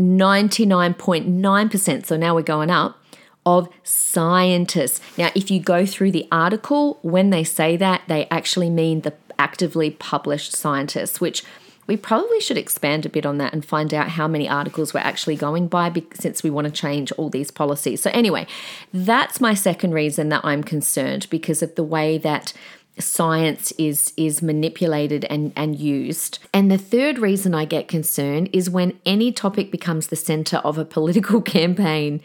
99.9%, 0.00 2.06
so 2.06 2.16
now 2.16 2.34
we're 2.34 2.42
going 2.42 2.70
up, 2.70 2.98
of 3.44 3.68
scientists. 3.82 5.02
Now, 5.18 5.30
if 5.34 5.50
you 5.50 5.60
go 5.60 5.84
through 5.84 6.12
the 6.12 6.26
article, 6.32 6.98
when 7.02 7.28
they 7.30 7.44
say 7.44 7.76
that, 7.76 8.00
they 8.08 8.26
actually 8.30 8.70
mean 8.70 9.02
the 9.02 9.12
actively 9.38 9.90
published 9.90 10.56
scientists, 10.56 11.20
which 11.20 11.44
we 11.86 11.96
probably 11.96 12.40
should 12.40 12.56
expand 12.56 13.04
a 13.04 13.10
bit 13.10 13.26
on 13.26 13.38
that 13.38 13.52
and 13.52 13.64
find 13.64 13.92
out 13.92 14.10
how 14.10 14.26
many 14.26 14.48
articles 14.48 14.94
we're 14.94 15.00
actually 15.00 15.36
going 15.36 15.68
by 15.68 15.92
since 16.14 16.42
we 16.42 16.50
want 16.50 16.66
to 16.66 16.72
change 16.72 17.12
all 17.12 17.28
these 17.28 17.50
policies. 17.50 18.02
So, 18.02 18.10
anyway, 18.14 18.46
that's 18.92 19.40
my 19.40 19.54
second 19.54 19.92
reason 19.92 20.28
that 20.30 20.40
I'm 20.44 20.64
concerned 20.64 21.26
because 21.30 21.62
of 21.62 21.74
the 21.74 21.84
way 21.84 22.18
that 22.18 22.52
science 22.98 23.72
is 23.72 24.12
is 24.16 24.40
manipulated 24.40 25.24
and 25.26 25.52
and 25.56 25.78
used 25.78 26.38
and 26.52 26.70
the 26.70 26.78
third 26.78 27.18
reason 27.18 27.54
i 27.54 27.64
get 27.64 27.88
concerned 27.88 28.48
is 28.52 28.70
when 28.70 28.98
any 29.04 29.32
topic 29.32 29.72
becomes 29.72 30.06
the 30.08 30.16
center 30.16 30.58
of 30.58 30.78
a 30.78 30.84
political 30.84 31.42
campaign 31.58 32.20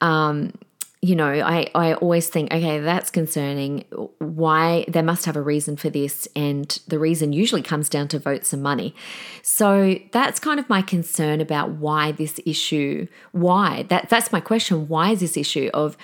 um, 0.00 0.52
you 1.00 1.14
know, 1.14 1.30
I, 1.30 1.70
I 1.76 1.94
always 1.94 2.28
think, 2.28 2.52
okay, 2.52 2.80
that's 2.80 3.08
concerning. 3.10 3.84
Why 4.18 4.84
they 4.88 5.02
must 5.02 5.26
have 5.26 5.36
a 5.36 5.42
reason 5.42 5.76
for 5.76 5.90
this. 5.90 6.26
And 6.34 6.68
the 6.88 6.98
reason 6.98 7.32
usually 7.32 7.62
comes 7.62 7.88
down 7.88 8.08
to 8.08 8.18
votes 8.18 8.52
and 8.52 8.62
money. 8.62 8.96
So 9.42 9.96
that's 10.10 10.40
kind 10.40 10.58
of 10.58 10.68
my 10.68 10.82
concern 10.82 11.40
about 11.40 11.70
why 11.70 12.12
this 12.12 12.40
issue, 12.44 13.06
why 13.30 13.84
that 13.90 14.08
that's 14.08 14.32
my 14.32 14.40
question. 14.40 14.88
Why 14.88 15.12
is 15.12 15.20
this 15.20 15.36
issue 15.36 15.70
of 15.72 15.96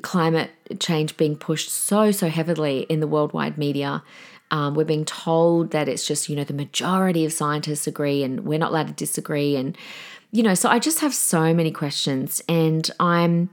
climate 0.00 0.50
change 0.78 1.16
being 1.16 1.36
pushed 1.36 1.70
so, 1.70 2.10
so 2.10 2.28
heavily 2.28 2.80
in 2.88 3.00
the 3.00 3.06
worldwide 3.06 3.58
media? 3.58 4.02
Um, 4.50 4.74
we're 4.74 4.84
being 4.84 5.04
told 5.04 5.70
that 5.70 5.88
it's 5.88 6.06
just, 6.06 6.28
you 6.28 6.34
know, 6.34 6.44
the 6.44 6.54
majority 6.54 7.24
of 7.24 7.32
scientists 7.32 7.86
agree 7.86 8.24
and 8.24 8.44
we're 8.44 8.58
not 8.58 8.70
allowed 8.70 8.88
to 8.88 8.92
disagree. 8.94 9.54
And, 9.54 9.76
you 10.32 10.42
know, 10.42 10.54
so 10.54 10.68
I 10.68 10.78
just 10.78 11.00
have 11.00 11.14
so 11.14 11.54
many 11.54 11.70
questions 11.70 12.42
and 12.48 12.90
I'm 12.98 13.50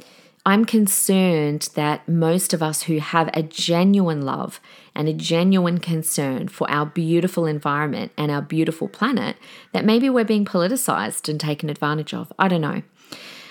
I'm 0.48 0.64
concerned 0.64 1.68
that 1.76 2.08
most 2.08 2.54
of 2.54 2.64
us 2.64 2.84
who 2.84 3.00
have 3.00 3.30
a 3.34 3.44
genuine 3.44 4.22
love 4.22 4.62
and 4.96 5.10
a 5.10 5.14
genuine 5.14 5.80
concern 5.80 6.48
for 6.48 6.72
our 6.72 6.86
beautiful 6.86 7.46
environment 7.46 8.14
and 8.18 8.32
our 8.32 8.42
beautiful 8.42 8.88
planet, 8.88 9.36
that 9.74 9.84
maybe 9.84 10.10
we're 10.10 10.24
being 10.24 10.46
politicized 10.46 11.28
and 11.28 11.38
taken 11.38 11.70
advantage 11.70 12.14
of. 12.14 12.32
I 12.40 12.48
don't 12.48 12.62
know. 12.62 12.82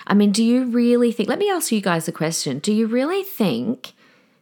I 0.07 0.15
mean, 0.15 0.33
do 0.33 0.45
you 0.45 0.67
really 0.67 1.13
think? 1.13 1.29
Let 1.29 1.39
me 1.39 1.51
ask 1.51 1.73
you 1.73 1.81
guys 1.81 2.07
a 2.07 2.13
question. 2.13 2.59
Do 2.59 2.73
you 2.73 2.87
really 2.87 3.23
think 3.23 3.93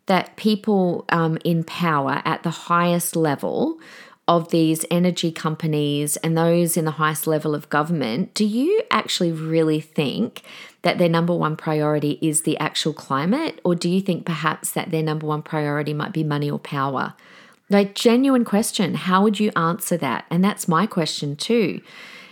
that 0.07 0.37
people 0.37 1.05
um, 1.09 1.39
in 1.45 1.65
power 1.65 2.21
at 2.25 2.43
the 2.43 2.51
highest 2.51 3.17
level 3.17 3.79
of 4.27 4.51
these 4.51 4.87
energy 4.91 5.31
companies 5.31 6.17
and 6.19 6.37
those 6.37 6.77
in 6.77 6.85
the 6.85 6.93
highest 6.93 7.27
level 7.27 7.55
of 7.55 7.69
government, 7.69 8.33
do 8.35 8.45
you 8.45 8.83
actually 8.91 9.33
really 9.33 9.81
think 9.81 10.43
that 10.83 10.99
their 10.99 11.09
number 11.09 11.35
one 11.35 11.57
priority 11.57 12.19
is 12.23 12.43
the 12.43 12.59
actual 12.59 12.95
climate? 12.95 13.61
Or 13.65 13.75
do 13.75 13.89
you 13.89 14.01
think 14.01 14.25
perhaps 14.25 14.71
that 14.73 14.91
their 14.91 15.03
number 15.03 15.27
one 15.27 15.43
priority 15.43 15.93
might 15.93 16.13
be 16.13 16.25
money 16.25 16.51
or 16.51 16.59
power? 16.59 17.15
Like, 17.69 17.95
genuine 17.95 18.45
question. 18.45 18.95
How 18.95 19.23
would 19.23 19.41
you 19.41 19.51
answer 19.57 19.97
that? 19.99 20.25
And 20.31 20.43
that's 20.43 20.69
my 20.69 20.87
question 20.87 21.37
too. 21.37 21.81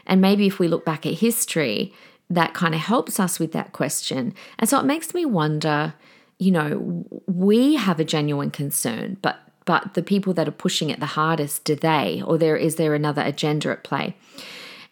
And 0.06 0.20
maybe 0.20 0.46
if 0.46 0.58
we 0.58 0.68
look 0.68 0.84
back 0.84 1.06
at 1.06 1.14
history, 1.14 1.92
that 2.34 2.54
kind 2.54 2.74
of 2.74 2.80
helps 2.80 3.20
us 3.20 3.38
with 3.38 3.52
that 3.52 3.72
question. 3.72 4.34
And 4.58 4.68
so 4.68 4.78
it 4.78 4.84
makes 4.84 5.14
me 5.14 5.24
wonder 5.24 5.94
you 6.42 6.50
know, 6.50 7.06
we 7.26 7.76
have 7.76 8.00
a 8.00 8.04
genuine 8.04 8.50
concern, 8.50 9.16
but 9.22 9.38
but 9.64 9.94
the 9.94 10.02
people 10.02 10.34
that 10.34 10.48
are 10.48 10.58
pushing 10.66 10.90
it 10.90 10.98
the 10.98 11.06
hardest, 11.06 11.62
do 11.62 11.76
they? 11.76 12.20
Or 12.26 12.36
there 12.36 12.56
is 12.56 12.74
there 12.74 12.94
another 12.94 13.22
agenda 13.22 13.70
at 13.70 13.84
play? 13.84 14.16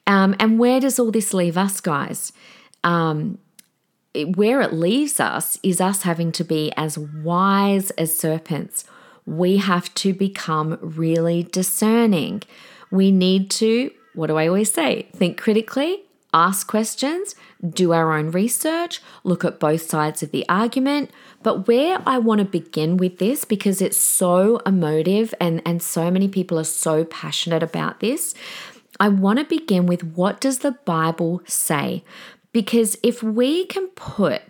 Um, 0.06 0.37
and 0.38 0.61
where 0.61 0.78
does 0.78 1.00
all 1.00 1.11
this 1.11 1.35
leave 1.35 1.59
us, 1.59 1.80
guys? 1.80 2.32
Um, 2.85 3.38
it, 4.14 4.37
where 4.37 4.61
it 4.61 4.73
leaves 4.73 5.18
us 5.18 5.59
is 5.64 5.80
us 5.80 6.02
having 6.02 6.30
to 6.32 6.44
be 6.44 6.73
as 6.76 6.97
wise 6.97 7.90
as 7.92 8.16
serpents. 8.16 8.85
We 9.26 9.56
have 9.56 9.92
to 9.97 10.14
become 10.14 10.78
really 10.80 11.42
discerning. 11.42 12.42
We 12.92 13.11
need 13.11 13.50
to, 13.52 13.90
what 14.14 14.28
do 14.28 14.37
I 14.37 14.47
always 14.47 14.73
say? 14.73 15.09
Think 15.16 15.37
critically, 15.37 16.04
ask 16.32 16.66
questions, 16.66 17.34
do 17.68 17.92
our 17.92 18.16
own 18.16 18.30
research, 18.30 19.00
look 19.25 19.44
at 19.44 19.60
both 19.60 19.82
sides 19.82 20.22
of 20.22 20.30
the 20.30 20.49
argument. 20.49 21.10
But 21.42 21.66
where 21.66 22.02
I 22.06 22.18
want 22.18 22.40
to 22.40 22.44
begin 22.44 22.96
with 22.96 23.18
this, 23.18 23.44
because 23.44 23.80
it's 23.80 23.96
so 23.96 24.58
emotive 24.66 25.34
and, 25.40 25.62
and 25.64 25.82
so 25.82 26.10
many 26.10 26.28
people 26.28 26.58
are 26.58 26.64
so 26.64 27.04
passionate 27.04 27.62
about 27.62 28.00
this, 28.00 28.34
I 28.99 29.08
want 29.08 29.38
to 29.38 29.44
begin 29.44 29.87
with 29.87 30.04
what 30.04 30.40
does 30.40 30.58
the 30.58 30.72
Bible 30.72 31.42
say? 31.46 32.04
Because 32.52 32.99
if 33.02 33.22
we 33.22 33.64
can 33.66 33.88
put 33.88 34.42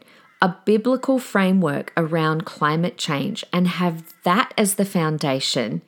a 0.42 0.56
biblical 0.64 1.18
framework 1.18 1.92
around 1.96 2.46
climate 2.46 2.96
change 2.96 3.44
and 3.52 3.68
have 3.68 4.14
that 4.22 4.54
as 4.56 4.76
the 4.76 4.84
foundation 4.84 5.82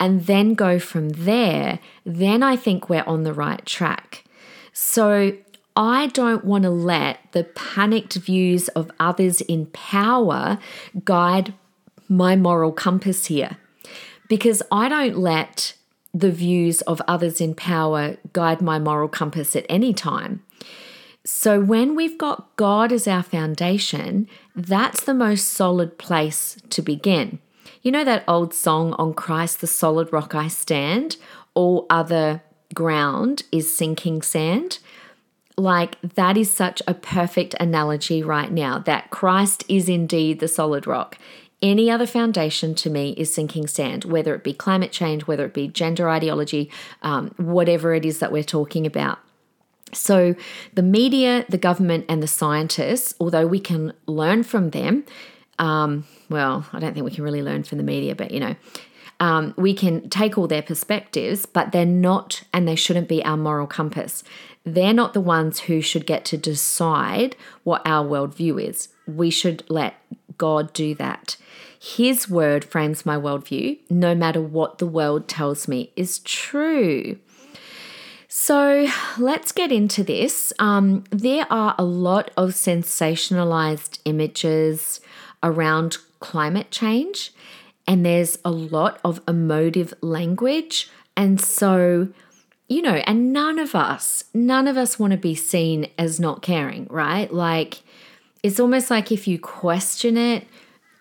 and 0.00 0.24
then 0.26 0.54
go 0.54 0.78
from 0.78 1.10
there, 1.10 1.78
then 2.04 2.42
I 2.42 2.56
think 2.56 2.88
we're 2.88 3.04
on 3.04 3.24
the 3.24 3.34
right 3.34 3.64
track. 3.66 4.24
So 4.80 5.36
I 5.74 6.06
don't 6.06 6.44
want 6.44 6.62
to 6.62 6.70
let 6.70 7.32
the 7.32 7.42
panicked 7.42 8.14
views 8.14 8.68
of 8.68 8.92
others 9.00 9.40
in 9.40 9.66
power 9.66 10.60
guide 11.04 11.52
my 12.08 12.36
moral 12.36 12.70
compass 12.70 13.26
here. 13.26 13.56
Because 14.28 14.62
I 14.70 14.88
don't 14.88 15.18
let 15.18 15.74
the 16.14 16.30
views 16.30 16.80
of 16.82 17.02
others 17.08 17.40
in 17.40 17.56
power 17.56 18.18
guide 18.32 18.62
my 18.62 18.78
moral 18.78 19.08
compass 19.08 19.56
at 19.56 19.66
any 19.68 19.92
time. 19.92 20.44
So, 21.24 21.60
when 21.60 21.96
we've 21.96 22.16
got 22.16 22.54
God 22.54 22.92
as 22.92 23.08
our 23.08 23.24
foundation, 23.24 24.28
that's 24.54 25.02
the 25.02 25.12
most 25.12 25.48
solid 25.48 25.98
place 25.98 26.56
to 26.70 26.82
begin. 26.82 27.40
You 27.82 27.90
know 27.90 28.04
that 28.04 28.22
old 28.28 28.54
song, 28.54 28.92
On 28.92 29.12
Christ 29.12 29.60
the 29.60 29.66
solid 29.66 30.12
rock 30.12 30.36
I 30.36 30.46
stand? 30.46 31.16
All 31.54 31.84
other 31.90 32.42
ground 32.74 33.44
is 33.50 33.74
sinking 33.74 34.22
sand. 34.22 34.78
Like, 35.56 36.00
that 36.02 36.36
is 36.36 36.52
such 36.52 36.80
a 36.86 36.94
perfect 36.94 37.54
analogy 37.58 38.22
right 38.22 38.50
now 38.50 38.78
that 38.80 39.10
Christ 39.10 39.64
is 39.68 39.88
indeed 39.88 40.38
the 40.38 40.48
solid 40.48 40.86
rock. 40.86 41.18
Any 41.60 41.90
other 41.90 42.06
foundation 42.06 42.76
to 42.76 42.90
me 42.90 43.10
is 43.16 43.34
sinking 43.34 43.66
sand, 43.66 44.04
whether 44.04 44.32
it 44.34 44.44
be 44.44 44.52
climate 44.52 44.92
change, 44.92 45.26
whether 45.26 45.44
it 45.44 45.54
be 45.54 45.66
gender 45.66 46.08
ideology, 46.08 46.70
um, 47.02 47.34
whatever 47.36 47.92
it 47.94 48.04
is 48.04 48.20
that 48.20 48.30
we're 48.30 48.44
talking 48.44 48.86
about. 48.86 49.18
So, 49.92 50.36
the 50.74 50.82
media, 50.82 51.44
the 51.48 51.58
government, 51.58 52.04
and 52.08 52.22
the 52.22 52.28
scientists, 52.28 53.14
although 53.18 53.46
we 53.46 53.58
can 53.58 53.94
learn 54.06 54.44
from 54.44 54.70
them, 54.70 55.04
um, 55.58 56.04
well, 56.28 56.66
I 56.72 56.78
don't 56.78 56.94
think 56.94 57.04
we 57.04 57.10
can 57.10 57.24
really 57.24 57.42
learn 57.42 57.64
from 57.64 57.78
the 57.78 57.84
media, 57.84 58.14
but 58.14 58.30
you 58.30 58.38
know, 58.38 58.54
um, 59.20 59.54
we 59.56 59.74
can 59.74 60.08
take 60.08 60.38
all 60.38 60.46
their 60.46 60.62
perspectives, 60.62 61.46
but 61.46 61.72
they're 61.72 61.84
not 61.84 62.42
and 62.52 62.68
they 62.68 62.76
shouldn't 62.76 63.08
be 63.08 63.24
our 63.24 63.36
moral 63.36 63.66
compass. 63.66 64.22
They're 64.64 64.92
not 64.92 65.14
the 65.14 65.20
ones 65.20 65.60
who 65.60 65.80
should 65.80 66.06
get 66.06 66.24
to 66.26 66.36
decide 66.36 67.36
what 67.64 67.82
our 67.84 68.06
worldview 68.06 68.62
is. 68.62 68.88
We 69.06 69.30
should 69.30 69.64
let 69.68 69.94
God 70.36 70.72
do 70.72 70.94
that. 70.96 71.36
His 71.80 72.28
word 72.28 72.64
frames 72.64 73.06
my 73.06 73.16
worldview, 73.16 73.78
no 73.88 74.14
matter 74.14 74.42
what 74.42 74.78
the 74.78 74.86
world 74.86 75.28
tells 75.28 75.68
me 75.68 75.92
is 75.96 76.18
true. 76.20 77.18
So 78.28 78.88
let's 79.16 79.52
get 79.52 79.72
into 79.72 80.04
this. 80.04 80.52
Um, 80.58 81.04
there 81.10 81.46
are 81.50 81.74
a 81.78 81.84
lot 81.84 82.30
of 82.36 82.50
sensationalized 82.50 84.00
images 84.04 85.00
around 85.42 85.98
climate 86.20 86.70
change, 86.70 87.32
and 87.88 88.06
there's 88.06 88.38
a 88.44 88.50
lot 88.52 89.00
of 89.04 89.20
emotive 89.26 89.92
language. 90.00 90.88
And 91.16 91.40
so 91.40 92.08
you 92.68 92.82
know, 92.82 92.96
and 93.06 93.32
none 93.32 93.58
of 93.58 93.74
us, 93.74 94.24
none 94.34 94.68
of 94.68 94.76
us 94.76 94.98
want 94.98 95.12
to 95.12 95.16
be 95.16 95.34
seen 95.34 95.88
as 95.96 96.20
not 96.20 96.42
caring, 96.42 96.86
right? 96.90 97.32
Like, 97.32 97.82
it's 98.42 98.60
almost 98.60 98.90
like 98.90 99.10
if 99.10 99.26
you 99.26 99.38
question 99.38 100.16
it 100.18 100.46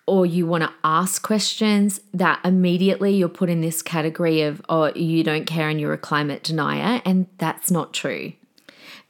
or 0.06 0.25
you 0.25 0.48
want 0.48 0.63
to 0.63 0.74
ask 0.86 1.22
questions, 1.22 2.00
that 2.13 2.39
immediately 2.46 3.15
you're 3.15 3.27
put 3.27 3.50
in 3.50 3.60
this 3.60 3.82
category 3.82 4.41
of, 4.41 4.62
oh, 4.70 4.94
you 4.96 5.24
don't 5.24 5.46
care 5.46 5.67
and 5.67 5.79
you're 5.82 5.91
a 5.91 5.98
climate 5.98 6.41
denier. 6.41 7.01
And 7.03 7.27
that's 7.38 7.70
not 7.70 7.94
true. 7.94 8.32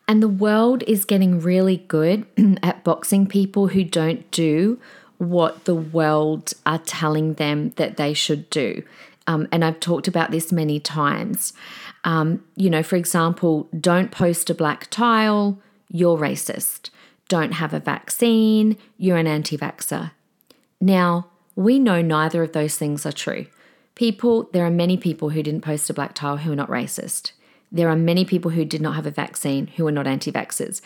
And 0.08 0.24
the 0.24 0.28
world 0.28 0.84
is 0.88 1.06
getting 1.06 1.40
really 1.40 1.78
good 1.78 2.26
at 2.64 2.84
boxing 2.84 3.28
people 3.28 3.68
who 3.68 3.84
don't 3.84 4.30
do 4.32 4.80
what 5.18 5.66
the 5.66 5.76
world 5.76 6.54
are 6.66 6.80
telling 6.80 7.36
them 7.36 7.70
that 7.78 7.98
they 7.98 8.14
should 8.14 8.50
do. 8.50 8.84
Um, 9.26 9.48
and 9.52 9.66
I've 9.66 9.80
talked 9.80 10.08
about 10.08 10.32
this 10.32 10.52
many 10.52 10.80
times. 10.80 11.54
Um, 12.04 12.44
you 12.56 12.70
know, 12.70 12.84
for 12.84 12.96
example, 12.96 13.68
don't 13.78 14.12
post 14.12 14.50
a 14.50 14.56
black 14.56 14.90
tile, 14.90 15.60
you're 15.90 16.18
racist. 16.18 16.90
Don't 17.28 17.54
have 17.54 17.74
a 17.74 17.80
vaccine, 17.80 18.78
you're 18.98 19.18
an 19.18 19.28
anti 19.28 19.58
vaxxer. 19.58 20.12
Now, 20.80 21.28
we 21.56 21.80
know 21.80 22.02
neither 22.02 22.44
of 22.44 22.54
those 22.54 22.78
things 22.78 23.06
are 23.06 23.12
true. 23.12 23.48
People, 23.96 24.50
there 24.54 24.66
are 24.66 24.72
many 24.72 24.96
people 24.96 25.32
who 25.32 25.44
didn't 25.44 25.62
post 25.62 25.90
a 25.90 25.94
black 25.94 26.14
tile 26.14 26.38
who 26.38 26.52
are 26.52 26.56
not 26.56 26.70
racist. 26.70 27.32
There 27.72 27.90
are 27.90 27.96
many 27.96 28.24
people 28.24 28.52
who 28.52 28.64
did 28.64 28.80
not 28.80 28.96
have 28.96 29.08
a 29.08 29.12
vaccine 29.12 29.68
who 29.68 29.86
are 29.88 29.92
not 29.92 30.08
anti 30.08 30.32
vaxxers. 30.32 30.82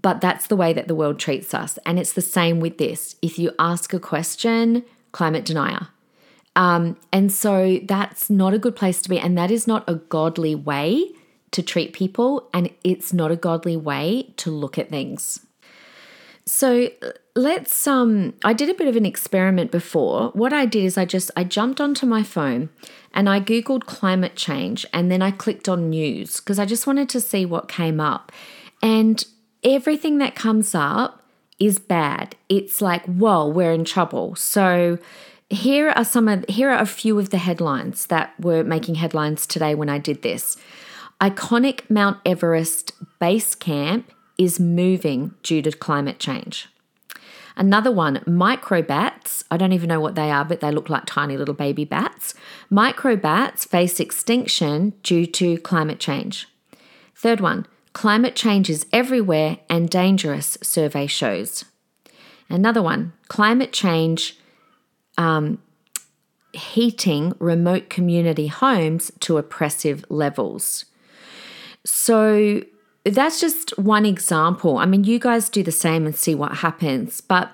But 0.00 0.20
that's 0.20 0.46
the 0.46 0.56
way 0.56 0.72
that 0.72 0.88
the 0.88 0.94
world 0.94 1.18
treats 1.18 1.52
us. 1.52 1.78
And 1.84 1.98
it's 1.98 2.14
the 2.14 2.22
same 2.22 2.60
with 2.60 2.78
this. 2.78 3.16
If 3.20 3.38
you 3.38 3.52
ask 3.58 3.92
a 3.92 4.00
question, 4.00 4.84
climate 5.12 5.44
denier. 5.44 5.88
Um, 6.56 6.96
and 7.12 7.30
so 7.30 7.78
that's 7.84 8.30
not 8.30 8.54
a 8.54 8.58
good 8.58 8.76
place 8.76 9.02
to 9.02 9.08
be. 9.08 9.18
And 9.18 9.36
that 9.36 9.50
is 9.50 9.66
not 9.66 9.84
a 9.88 9.96
godly 9.96 10.54
way 10.54 11.10
to 11.50 11.62
treat 11.62 11.92
people. 11.92 12.48
And 12.54 12.70
it's 12.82 13.12
not 13.12 13.30
a 13.30 13.36
godly 13.36 13.76
way 13.76 14.32
to 14.38 14.50
look 14.50 14.78
at 14.78 14.88
things. 14.88 15.40
So 16.44 16.88
let's 17.36 17.86
um 17.86 18.34
I 18.44 18.52
did 18.52 18.68
a 18.68 18.74
bit 18.74 18.88
of 18.88 18.96
an 18.96 19.06
experiment 19.06 19.70
before. 19.70 20.30
What 20.30 20.52
I 20.52 20.66
did 20.66 20.84
is 20.84 20.98
I 20.98 21.04
just 21.04 21.30
I 21.36 21.44
jumped 21.44 21.80
onto 21.80 22.04
my 22.04 22.22
phone 22.22 22.68
and 23.14 23.28
I 23.28 23.40
googled 23.40 23.86
climate 23.86 24.34
change 24.34 24.84
and 24.92 25.10
then 25.10 25.22
I 25.22 25.30
clicked 25.30 25.68
on 25.68 25.88
news 25.88 26.40
because 26.40 26.58
I 26.58 26.64
just 26.64 26.86
wanted 26.86 27.08
to 27.10 27.20
see 27.20 27.46
what 27.46 27.68
came 27.68 28.00
up. 28.00 28.32
And 28.82 29.24
everything 29.64 30.18
that 30.18 30.34
comes 30.34 30.74
up 30.74 31.22
is 31.58 31.78
bad. 31.78 32.36
It's 32.48 32.80
like, 32.80 33.04
whoa, 33.06 33.46
we're 33.46 33.72
in 33.72 33.84
trouble. 33.84 34.34
So 34.34 34.98
here 35.48 35.90
are 35.90 36.04
some 36.04 36.28
of 36.28 36.44
here 36.48 36.70
are 36.70 36.80
a 36.80 36.86
few 36.86 37.18
of 37.18 37.30
the 37.30 37.38
headlines 37.38 38.06
that 38.06 38.38
were 38.40 38.64
making 38.64 38.96
headlines 38.96 39.46
today 39.46 39.74
when 39.74 39.88
I 39.88 39.98
did 39.98 40.22
this. 40.22 40.56
Iconic 41.20 41.88
Mount 41.88 42.18
Everest 42.26 42.92
base 43.20 43.54
camp 43.54 44.10
is 44.38 44.58
moving 44.58 45.34
due 45.42 45.62
to 45.62 45.70
climate 45.70 46.18
change. 46.18 46.68
Another 47.54 47.92
one, 47.92 48.16
microbats. 48.26 49.44
I 49.50 49.56
don't 49.56 49.74
even 49.74 49.88
know 49.88 50.00
what 50.00 50.14
they 50.14 50.30
are, 50.30 50.44
but 50.44 50.60
they 50.60 50.70
look 50.70 50.88
like 50.88 51.04
tiny 51.06 51.36
little 51.36 51.54
baby 51.54 51.84
bats. 51.84 52.34
Microbats 52.72 53.68
face 53.68 54.00
extinction 54.00 54.94
due 55.02 55.26
to 55.26 55.58
climate 55.58 56.00
change. 56.00 56.48
Third 57.14 57.40
one, 57.40 57.66
climate 57.92 58.34
change 58.34 58.70
is 58.70 58.86
everywhere 58.92 59.58
and 59.68 59.88
dangerous, 59.88 60.58
survey 60.62 61.06
shows. 61.06 61.64
Another 62.48 62.82
one, 62.82 63.12
climate 63.28 63.72
change 63.72 64.38
um, 65.18 65.58
heating 66.52 67.34
remote 67.38 67.88
community 67.88 68.46
homes 68.46 69.10
to 69.20 69.38
oppressive 69.38 70.04
levels. 70.08 70.84
So 71.84 72.62
that's 73.04 73.40
just 73.40 73.76
one 73.78 74.06
example. 74.06 74.78
I 74.78 74.86
mean, 74.86 75.04
you 75.04 75.18
guys 75.18 75.48
do 75.48 75.62
the 75.62 75.72
same 75.72 76.06
and 76.06 76.14
see 76.14 76.34
what 76.34 76.58
happens. 76.58 77.20
But 77.20 77.52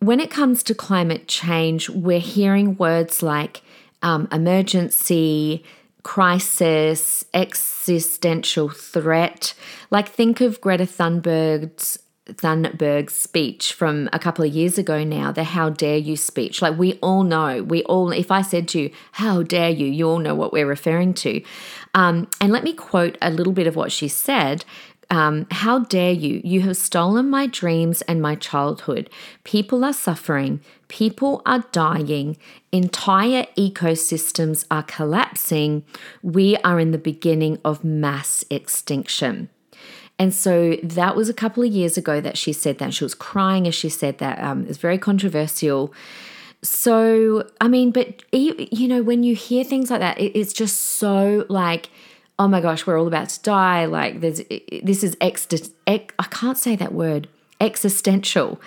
when 0.00 0.20
it 0.20 0.30
comes 0.30 0.62
to 0.64 0.74
climate 0.74 1.28
change, 1.28 1.88
we're 1.88 2.18
hearing 2.18 2.76
words 2.76 3.22
like 3.22 3.62
um, 4.02 4.28
emergency, 4.32 5.64
crisis, 6.02 7.24
existential 7.32 8.68
threat. 8.68 9.54
Like, 9.90 10.08
think 10.08 10.40
of 10.40 10.60
Greta 10.60 10.86
Thunberg's 10.86 11.98
Thunberg's 12.26 13.14
speech 13.14 13.72
from 13.72 14.08
a 14.12 14.18
couple 14.18 14.44
of 14.44 14.52
years 14.52 14.78
ago 14.78 15.02
now, 15.02 15.32
the 15.32 15.42
how 15.42 15.70
dare 15.70 15.96
you 15.96 16.16
speech. 16.16 16.62
Like 16.62 16.78
we 16.78 16.94
all 16.94 17.24
know, 17.24 17.62
we 17.62 17.82
all, 17.84 18.12
if 18.12 18.30
I 18.30 18.42
said 18.42 18.68
to 18.68 18.80
you, 18.80 18.90
how 19.12 19.42
dare 19.42 19.70
you, 19.70 19.86
you 19.86 20.08
all 20.08 20.18
know 20.18 20.34
what 20.34 20.52
we're 20.52 20.66
referring 20.66 21.14
to. 21.14 21.42
Um, 21.94 22.28
and 22.40 22.52
let 22.52 22.62
me 22.62 22.74
quote 22.74 23.18
a 23.20 23.30
little 23.30 23.52
bit 23.52 23.66
of 23.66 23.74
what 23.74 23.90
she 23.90 24.06
said. 24.06 24.64
Um, 25.12 25.46
how 25.50 25.80
dare 25.80 26.12
you? 26.12 26.40
You 26.42 26.62
have 26.62 26.78
stolen 26.78 27.28
my 27.28 27.46
dreams 27.46 28.00
and 28.02 28.22
my 28.22 28.34
childhood. 28.34 29.10
People 29.44 29.84
are 29.84 29.92
suffering. 29.92 30.60
People 30.88 31.42
are 31.44 31.64
dying. 31.70 32.38
Entire 32.72 33.44
ecosystems 33.58 34.64
are 34.70 34.82
collapsing. 34.82 35.84
We 36.22 36.56
are 36.64 36.80
in 36.80 36.92
the 36.92 36.98
beginning 36.98 37.58
of 37.62 37.84
mass 37.84 38.42
extinction. 38.48 39.50
And 40.18 40.32
so 40.32 40.76
that 40.82 41.14
was 41.14 41.28
a 41.28 41.34
couple 41.34 41.62
of 41.62 41.70
years 41.70 41.98
ago 41.98 42.22
that 42.22 42.38
she 42.38 42.54
said 42.54 42.78
that. 42.78 42.94
She 42.94 43.04
was 43.04 43.14
crying 43.14 43.68
as 43.68 43.74
she 43.74 43.90
said 43.90 44.16
that. 44.16 44.42
Um, 44.42 44.64
it's 44.66 44.78
very 44.78 44.96
controversial. 44.96 45.92
So, 46.62 47.46
I 47.60 47.68
mean, 47.68 47.90
but 47.90 48.22
you 48.32 48.88
know, 48.88 49.02
when 49.02 49.24
you 49.24 49.34
hear 49.34 49.62
things 49.62 49.90
like 49.90 50.00
that, 50.00 50.18
it's 50.18 50.54
just 50.54 50.80
so 50.80 51.44
like, 51.50 51.90
oh 52.42 52.48
my 52.48 52.60
gosh, 52.60 52.86
we're 52.86 52.98
all 52.98 53.06
about 53.06 53.28
to 53.28 53.40
die. 53.42 53.84
Like, 53.84 54.20
there's 54.20 54.42
this 54.82 55.04
is 55.04 55.16
ex, 55.20 55.46
ex 55.86 56.12
I 56.18 56.24
can't 56.24 56.58
say 56.58 56.74
that 56.74 56.92
word, 56.92 57.28
existential. 57.60 58.60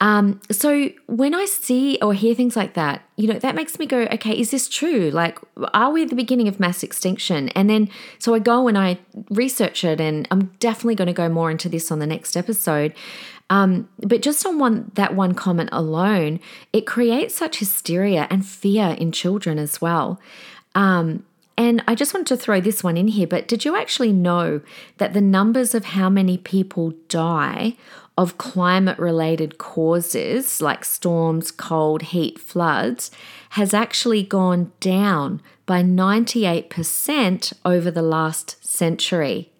Um, 0.00 0.40
so 0.50 0.90
when 1.06 1.32
I 1.32 1.44
see 1.44 1.96
or 2.02 2.12
hear 2.12 2.34
things 2.34 2.56
like 2.56 2.74
that, 2.74 3.02
you 3.16 3.28
know, 3.28 3.38
that 3.38 3.54
makes 3.54 3.78
me 3.78 3.86
go, 3.86 4.00
okay, 4.10 4.36
is 4.36 4.50
this 4.50 4.68
true? 4.68 5.10
Like, 5.10 5.38
are 5.72 5.92
we 5.92 6.02
at 6.02 6.08
the 6.08 6.16
beginning 6.16 6.48
of 6.48 6.58
mass 6.58 6.82
extinction? 6.82 7.50
And 7.50 7.70
then, 7.70 7.88
so 8.18 8.34
I 8.34 8.40
go 8.40 8.66
and 8.66 8.76
I 8.76 8.98
research 9.30 9.84
it, 9.84 10.00
and 10.00 10.26
I'm 10.32 10.46
definitely 10.58 10.96
going 10.96 11.06
to 11.06 11.12
go 11.12 11.28
more 11.28 11.52
into 11.52 11.68
this 11.68 11.92
on 11.92 12.00
the 12.00 12.08
next 12.08 12.36
episode. 12.36 12.92
Um, 13.50 13.88
but 13.98 14.22
just 14.22 14.44
on 14.44 14.58
one 14.58 14.90
that 14.94 15.14
one 15.14 15.34
comment 15.34 15.68
alone, 15.70 16.40
it 16.72 16.84
creates 16.84 17.36
such 17.36 17.60
hysteria 17.60 18.26
and 18.30 18.44
fear 18.44 18.96
in 18.98 19.12
children 19.12 19.60
as 19.60 19.80
well. 19.80 20.18
Um, 20.74 21.24
and 21.56 21.82
I 21.86 21.94
just 21.94 22.14
wanted 22.14 22.28
to 22.28 22.36
throw 22.36 22.60
this 22.60 22.82
one 22.82 22.96
in 22.96 23.08
here, 23.08 23.26
but 23.26 23.48
did 23.48 23.64
you 23.64 23.76
actually 23.76 24.12
know 24.12 24.60
that 24.98 25.12
the 25.12 25.20
numbers 25.20 25.74
of 25.74 25.84
how 25.86 26.08
many 26.08 26.38
people 26.38 26.94
die 27.08 27.76
of 28.18 28.38
climate 28.38 28.98
related 28.98 29.58
causes 29.58 30.60
like 30.60 30.84
storms, 30.84 31.50
cold, 31.50 32.02
heat, 32.02 32.38
floods 32.38 33.10
has 33.50 33.72
actually 33.72 34.22
gone 34.22 34.70
down 34.80 35.40
by 35.66 35.82
98% 35.82 37.52
over 37.64 37.90
the 37.90 38.02
last 38.02 38.64
century. 38.64 39.50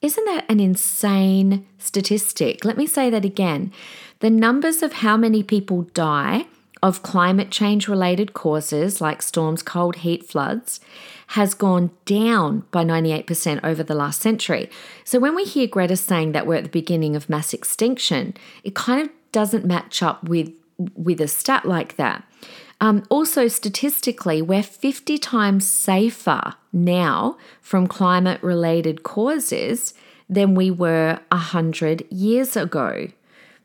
Isn't 0.00 0.24
that 0.26 0.44
an 0.48 0.60
insane 0.60 1.66
statistic? 1.78 2.64
Let 2.64 2.76
me 2.76 2.86
say 2.86 3.10
that 3.10 3.24
again. 3.24 3.72
The 4.20 4.30
numbers 4.30 4.82
of 4.82 4.94
how 4.94 5.16
many 5.16 5.42
people 5.42 5.82
die 5.82 6.46
of 6.82 7.02
climate 7.02 7.50
change 7.50 7.88
related 7.88 8.32
causes 8.32 9.00
like 9.00 9.22
storms, 9.22 9.62
cold, 9.62 9.96
heat, 9.96 10.24
floods 10.24 10.80
has 11.28 11.54
gone 11.54 11.90
down 12.04 12.64
by 12.70 12.84
98% 12.84 13.60
over 13.62 13.82
the 13.82 13.94
last 13.94 14.20
century. 14.20 14.70
So 15.04 15.18
when 15.18 15.34
we 15.34 15.44
hear 15.44 15.66
Greta 15.66 15.96
saying 15.96 16.32
that 16.32 16.46
we're 16.46 16.56
at 16.56 16.64
the 16.64 16.70
beginning 16.70 17.14
of 17.16 17.28
mass 17.28 17.52
extinction, 17.52 18.34
it 18.64 18.74
kind 18.74 19.02
of 19.02 19.10
doesn't 19.32 19.64
match 19.64 20.02
up 20.02 20.28
with, 20.28 20.50
with 20.94 21.20
a 21.20 21.28
stat 21.28 21.66
like 21.66 21.96
that. 21.96 22.24
Um, 22.80 23.04
also, 23.08 23.48
statistically, 23.48 24.40
we're 24.40 24.62
50 24.62 25.18
times 25.18 25.68
safer 25.68 26.54
now 26.72 27.36
from 27.60 27.88
climate 27.88 28.42
related 28.42 29.02
causes 29.02 29.94
than 30.28 30.54
we 30.54 30.70
were 30.70 31.18
100 31.32 32.06
years 32.10 32.56
ago. 32.56 33.08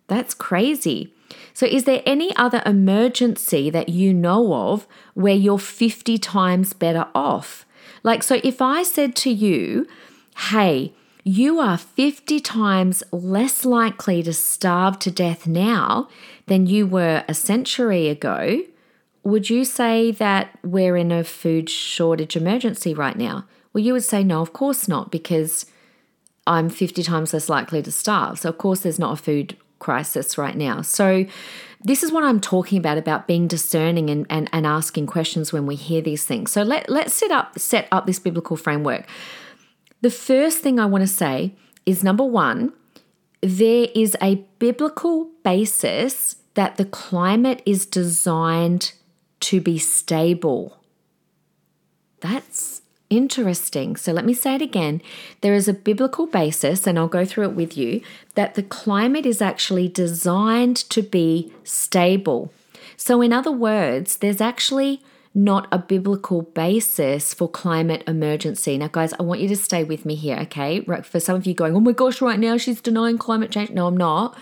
That's 0.07 0.33
crazy. 0.33 1.13
So, 1.53 1.65
is 1.65 1.83
there 1.83 2.01
any 2.05 2.35
other 2.35 2.63
emergency 2.65 3.69
that 3.69 3.89
you 3.89 4.13
know 4.13 4.53
of 4.53 4.87
where 5.13 5.35
you're 5.35 5.59
50 5.59 6.17
times 6.17 6.73
better 6.73 7.07
off? 7.13 7.65
Like, 8.01 8.23
so 8.23 8.39
if 8.43 8.61
I 8.61 8.83
said 8.83 9.15
to 9.17 9.29
you, 9.29 9.87
hey, 10.49 10.93
you 11.23 11.59
are 11.59 11.77
50 11.77 12.39
times 12.41 13.03
less 13.11 13.63
likely 13.63 14.23
to 14.23 14.33
starve 14.33 14.99
to 14.99 15.11
death 15.11 15.47
now 15.47 16.09
than 16.47 16.65
you 16.65 16.85
were 16.85 17.23
a 17.27 17.33
century 17.33 18.09
ago, 18.09 18.63
would 19.23 19.49
you 19.49 19.63
say 19.63 20.11
that 20.11 20.57
we're 20.63 20.97
in 20.97 21.11
a 21.11 21.23
food 21.23 21.69
shortage 21.69 22.35
emergency 22.35 22.93
right 22.93 23.15
now? 23.15 23.45
Well, 23.71 23.83
you 23.83 23.93
would 23.93 24.03
say, 24.03 24.23
no, 24.23 24.41
of 24.41 24.51
course 24.51 24.87
not, 24.87 25.11
because 25.11 25.65
I'm 26.45 26.69
50 26.69 27.03
times 27.03 27.33
less 27.33 27.47
likely 27.47 27.81
to 27.83 27.91
starve. 27.91 28.39
So, 28.39 28.49
of 28.49 28.57
course, 28.57 28.81
there's 28.81 28.99
not 28.99 29.13
a 29.13 29.21
food 29.21 29.55
crisis 29.83 30.37
right 30.37 30.55
now. 30.55 30.81
So, 30.81 31.25
this 31.83 32.01
is 32.01 32.11
what 32.11 32.23
I'm 32.23 32.39
talking 32.39 32.77
about 32.77 32.97
about 32.97 33.27
being 33.27 33.47
discerning 33.47 34.09
and, 34.09 34.25
and, 34.29 34.49
and 34.53 34.65
asking 34.65 35.05
questions 35.07 35.51
when 35.51 35.65
we 35.65 35.75
hear 35.75 36.01
these 36.01 36.23
things. 36.23 36.51
So 36.51 36.63
let, 36.63 36.89
let's 36.89 37.13
set 37.13 37.29
up 37.29 37.59
set 37.59 37.89
up 37.91 38.05
this 38.05 38.19
biblical 38.19 38.55
framework. 38.55 39.05
The 40.01 40.09
first 40.09 40.59
thing 40.59 40.79
I 40.79 40.85
want 40.85 41.01
to 41.01 41.07
say 41.07 41.53
is 41.85 42.03
number 42.03 42.23
one, 42.23 42.71
there 43.41 43.87
is 43.93 44.15
a 44.21 44.35
biblical 44.59 45.29
basis 45.43 46.37
that 46.53 46.77
the 46.77 46.85
climate 46.85 47.61
is 47.65 47.85
designed 47.85 48.93
to 49.41 49.59
be 49.59 49.77
stable. 49.77 50.77
That's 52.21 52.82
interesting. 53.17 53.95
So 53.95 54.11
let 54.11 54.25
me 54.25 54.33
say 54.33 54.55
it 54.55 54.61
again. 54.61 55.01
There 55.41 55.53
is 55.53 55.67
a 55.67 55.73
biblical 55.73 56.27
basis, 56.27 56.85
and 56.85 56.97
I'll 56.97 57.07
go 57.07 57.25
through 57.25 57.45
it 57.45 57.55
with 57.55 57.77
you, 57.77 58.01
that 58.35 58.55
the 58.55 58.63
climate 58.63 59.25
is 59.25 59.41
actually 59.41 59.87
designed 59.87 60.77
to 60.89 61.01
be 61.01 61.53
stable. 61.63 62.51
So, 62.97 63.21
in 63.21 63.33
other 63.33 63.51
words, 63.51 64.17
there's 64.17 64.41
actually 64.41 65.01
not 65.35 65.67
a 65.71 65.79
biblical 65.79 66.43
basis 66.43 67.33
for 67.33 67.49
climate 67.49 68.03
emergency. 68.07 68.77
Now, 68.77 68.87
guys, 68.87 69.13
I 69.13 69.23
want 69.23 69.41
you 69.41 69.47
to 69.47 69.55
stay 69.55 69.83
with 69.83 70.05
me 70.05 70.15
here, 70.15 70.37
okay? 70.41 70.81
For 71.01 71.19
some 71.19 71.35
of 71.35 71.47
you 71.47 71.53
going, 71.53 71.75
oh 71.75 71.79
my 71.79 71.91
gosh, 71.91 72.21
right 72.21 72.39
now 72.39 72.57
she's 72.57 72.81
denying 72.81 73.17
climate 73.17 73.51
change. 73.51 73.71
No, 73.71 73.87
I'm 73.87 73.97
not. 73.97 74.37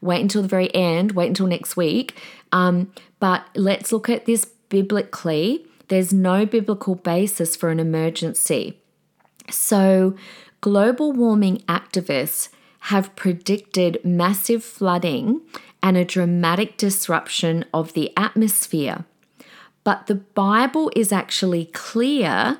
Wait 0.00 0.20
until 0.20 0.42
the 0.42 0.48
very 0.48 0.72
end, 0.74 1.12
wait 1.12 1.28
until 1.28 1.46
next 1.46 1.76
week. 1.76 2.16
Um, 2.52 2.92
but 3.18 3.44
let's 3.56 3.90
look 3.92 4.08
at 4.08 4.26
this 4.26 4.44
biblically. 4.68 5.65
There's 5.88 6.12
no 6.12 6.46
biblical 6.46 6.94
basis 6.94 7.56
for 7.56 7.70
an 7.70 7.80
emergency. 7.80 8.80
So, 9.50 10.16
global 10.60 11.12
warming 11.12 11.58
activists 11.68 12.48
have 12.80 13.14
predicted 13.16 14.00
massive 14.04 14.64
flooding 14.64 15.40
and 15.82 15.96
a 15.96 16.04
dramatic 16.04 16.76
disruption 16.76 17.64
of 17.72 17.92
the 17.92 18.12
atmosphere. 18.16 19.04
But 19.84 20.06
the 20.06 20.16
Bible 20.16 20.90
is 20.96 21.12
actually 21.12 21.66
clear 21.66 22.58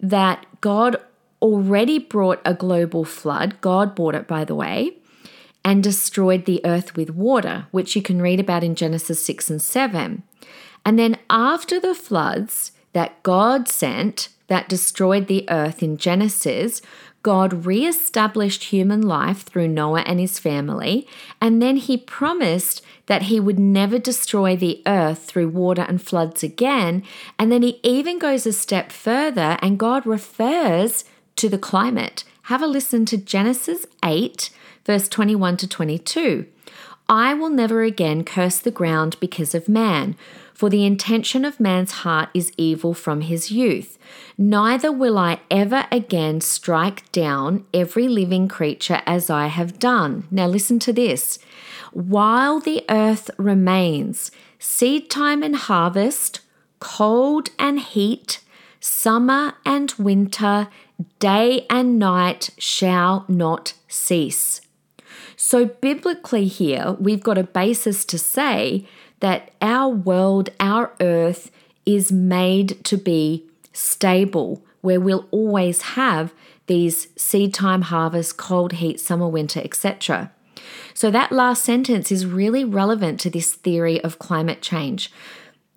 that 0.00 0.46
God 0.60 0.96
already 1.40 1.98
brought 1.98 2.40
a 2.44 2.54
global 2.54 3.04
flood. 3.04 3.60
God 3.60 3.94
brought 3.94 4.14
it, 4.14 4.28
by 4.28 4.44
the 4.44 4.54
way, 4.54 4.98
and 5.64 5.82
destroyed 5.82 6.44
the 6.44 6.60
earth 6.64 6.96
with 6.96 7.10
water, 7.10 7.66
which 7.72 7.96
you 7.96 8.02
can 8.02 8.22
read 8.22 8.38
about 8.38 8.62
in 8.62 8.76
Genesis 8.76 9.24
6 9.26 9.50
and 9.50 9.62
7. 9.62 10.22
And 10.84 10.98
then 10.98 11.18
after 11.30 11.78
the 11.78 11.94
floods 11.94 12.72
that 12.92 13.22
God 13.22 13.68
sent 13.68 14.28
that 14.48 14.68
destroyed 14.68 15.28
the 15.28 15.48
earth 15.48 15.82
in 15.82 15.96
Genesis, 15.96 16.82
God 17.22 17.64
re-established 17.64 18.64
human 18.64 19.00
life 19.00 19.42
through 19.42 19.68
Noah 19.68 20.00
and 20.00 20.18
his 20.18 20.40
family, 20.40 21.06
and 21.40 21.62
then 21.62 21.76
he 21.76 21.96
promised 21.96 22.82
that 23.06 23.22
he 23.22 23.38
would 23.38 23.60
never 23.60 23.98
destroy 23.98 24.56
the 24.56 24.82
earth 24.86 25.24
through 25.24 25.48
water 25.48 25.82
and 25.82 26.02
floods 26.02 26.42
again. 26.42 27.04
And 27.38 27.52
then 27.52 27.62
he 27.62 27.78
even 27.84 28.18
goes 28.18 28.44
a 28.44 28.52
step 28.52 28.90
further, 28.90 29.56
and 29.62 29.78
God 29.78 30.04
refers 30.04 31.04
to 31.36 31.48
the 31.48 31.58
climate. 31.58 32.24
Have 32.42 32.62
a 32.62 32.66
listen 32.66 33.06
to 33.06 33.16
Genesis 33.16 33.86
8, 34.04 34.50
verse 34.84 35.08
21 35.08 35.56
to 35.58 35.68
22. 35.68 36.46
I 37.08 37.34
will 37.34 37.50
never 37.50 37.82
again 37.82 38.24
curse 38.24 38.58
the 38.58 38.70
ground 38.70 39.16
because 39.20 39.54
of 39.54 39.68
man 39.68 40.16
for 40.62 40.70
the 40.70 40.86
intention 40.86 41.44
of 41.44 41.58
man's 41.58 41.90
heart 41.90 42.28
is 42.34 42.52
evil 42.56 42.94
from 42.94 43.22
his 43.22 43.50
youth. 43.50 43.98
Neither 44.38 44.92
will 44.92 45.18
I 45.18 45.40
ever 45.50 45.86
again 45.90 46.40
strike 46.40 47.10
down 47.10 47.64
every 47.74 48.06
living 48.06 48.46
creature 48.46 49.02
as 49.04 49.28
I 49.28 49.48
have 49.48 49.80
done. 49.80 50.28
Now, 50.30 50.46
listen 50.46 50.78
to 50.78 50.92
this. 50.92 51.40
While 51.90 52.60
the 52.60 52.84
earth 52.88 53.28
remains, 53.38 54.30
seed 54.60 55.10
time 55.10 55.42
and 55.42 55.56
harvest, 55.56 56.38
cold 56.78 57.50
and 57.58 57.80
heat, 57.80 58.38
summer 58.78 59.54
and 59.66 59.92
winter, 59.98 60.68
day 61.18 61.66
and 61.68 61.98
night 61.98 62.50
shall 62.56 63.24
not 63.26 63.74
cease. 63.88 64.60
So, 65.44 65.66
biblically, 65.66 66.44
here, 66.44 66.92
we've 67.00 67.20
got 67.20 67.36
a 67.36 67.42
basis 67.42 68.04
to 68.04 68.16
say 68.16 68.86
that 69.18 69.50
our 69.60 69.88
world, 69.88 70.50
our 70.60 70.92
earth, 71.00 71.50
is 71.84 72.12
made 72.12 72.84
to 72.84 72.96
be 72.96 73.44
stable, 73.72 74.64
where 74.82 75.00
we'll 75.00 75.26
always 75.32 75.82
have 75.82 76.32
these 76.68 77.08
seed 77.20 77.52
time, 77.52 77.82
harvest, 77.82 78.36
cold, 78.36 78.74
heat, 78.74 79.00
summer, 79.00 79.26
winter, 79.26 79.60
etc. 79.64 80.30
So, 80.94 81.10
that 81.10 81.32
last 81.32 81.64
sentence 81.64 82.12
is 82.12 82.24
really 82.24 82.64
relevant 82.64 83.18
to 83.22 83.28
this 83.28 83.52
theory 83.52 84.00
of 84.04 84.20
climate 84.20 84.62
change 84.62 85.10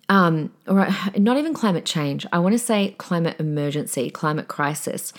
um, 0.08 0.52
or 0.66 0.88
not 1.16 1.36
even 1.36 1.54
climate 1.54 1.84
change, 1.84 2.26
I 2.32 2.38
want 2.38 2.52
to 2.52 2.58
say 2.58 2.94
climate 2.98 3.36
emergency, 3.38 4.10
climate 4.10 4.48
crisis. 4.48 5.12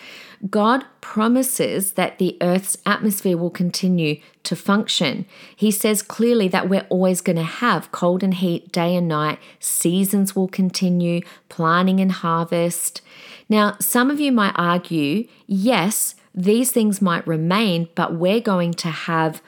God 0.50 0.86
promises 1.02 1.94
that 1.94 2.20
the 2.20 2.38
Earth's 2.42 2.78
atmosphere 2.86 3.38
will 3.38 3.50
continue 3.50 4.22
to 4.44 4.56
function. 4.56 5.26
He 5.56 5.72
says 5.72 6.02
clearly 6.02 6.48
that 6.50 6.70
we're 6.70 6.86
always 6.90 7.22
going 7.22 7.38
to 7.38 7.44
have 7.44 7.92
cold 7.92 8.24
and 8.24 8.36
heat, 8.36 8.72
day 8.72 8.96
and 8.96 9.08
night, 9.08 9.40
seasons 9.60 10.36
will 10.36 10.48
continue, 10.48 11.22
planting 11.50 12.00
and 12.00 12.12
harvest. 12.12 13.02
Now, 13.50 13.78
some 13.80 14.12
of 14.12 14.20
you 14.20 14.32
might 14.32 14.54
argue, 14.56 15.28
yes, 15.48 16.16
these 16.36 16.72
things 16.72 17.02
might 17.02 17.26
remain, 17.26 17.90
but 17.96 18.14
we're 18.14 18.42
going 18.42 18.74
to 18.76 18.90
have 18.90 19.42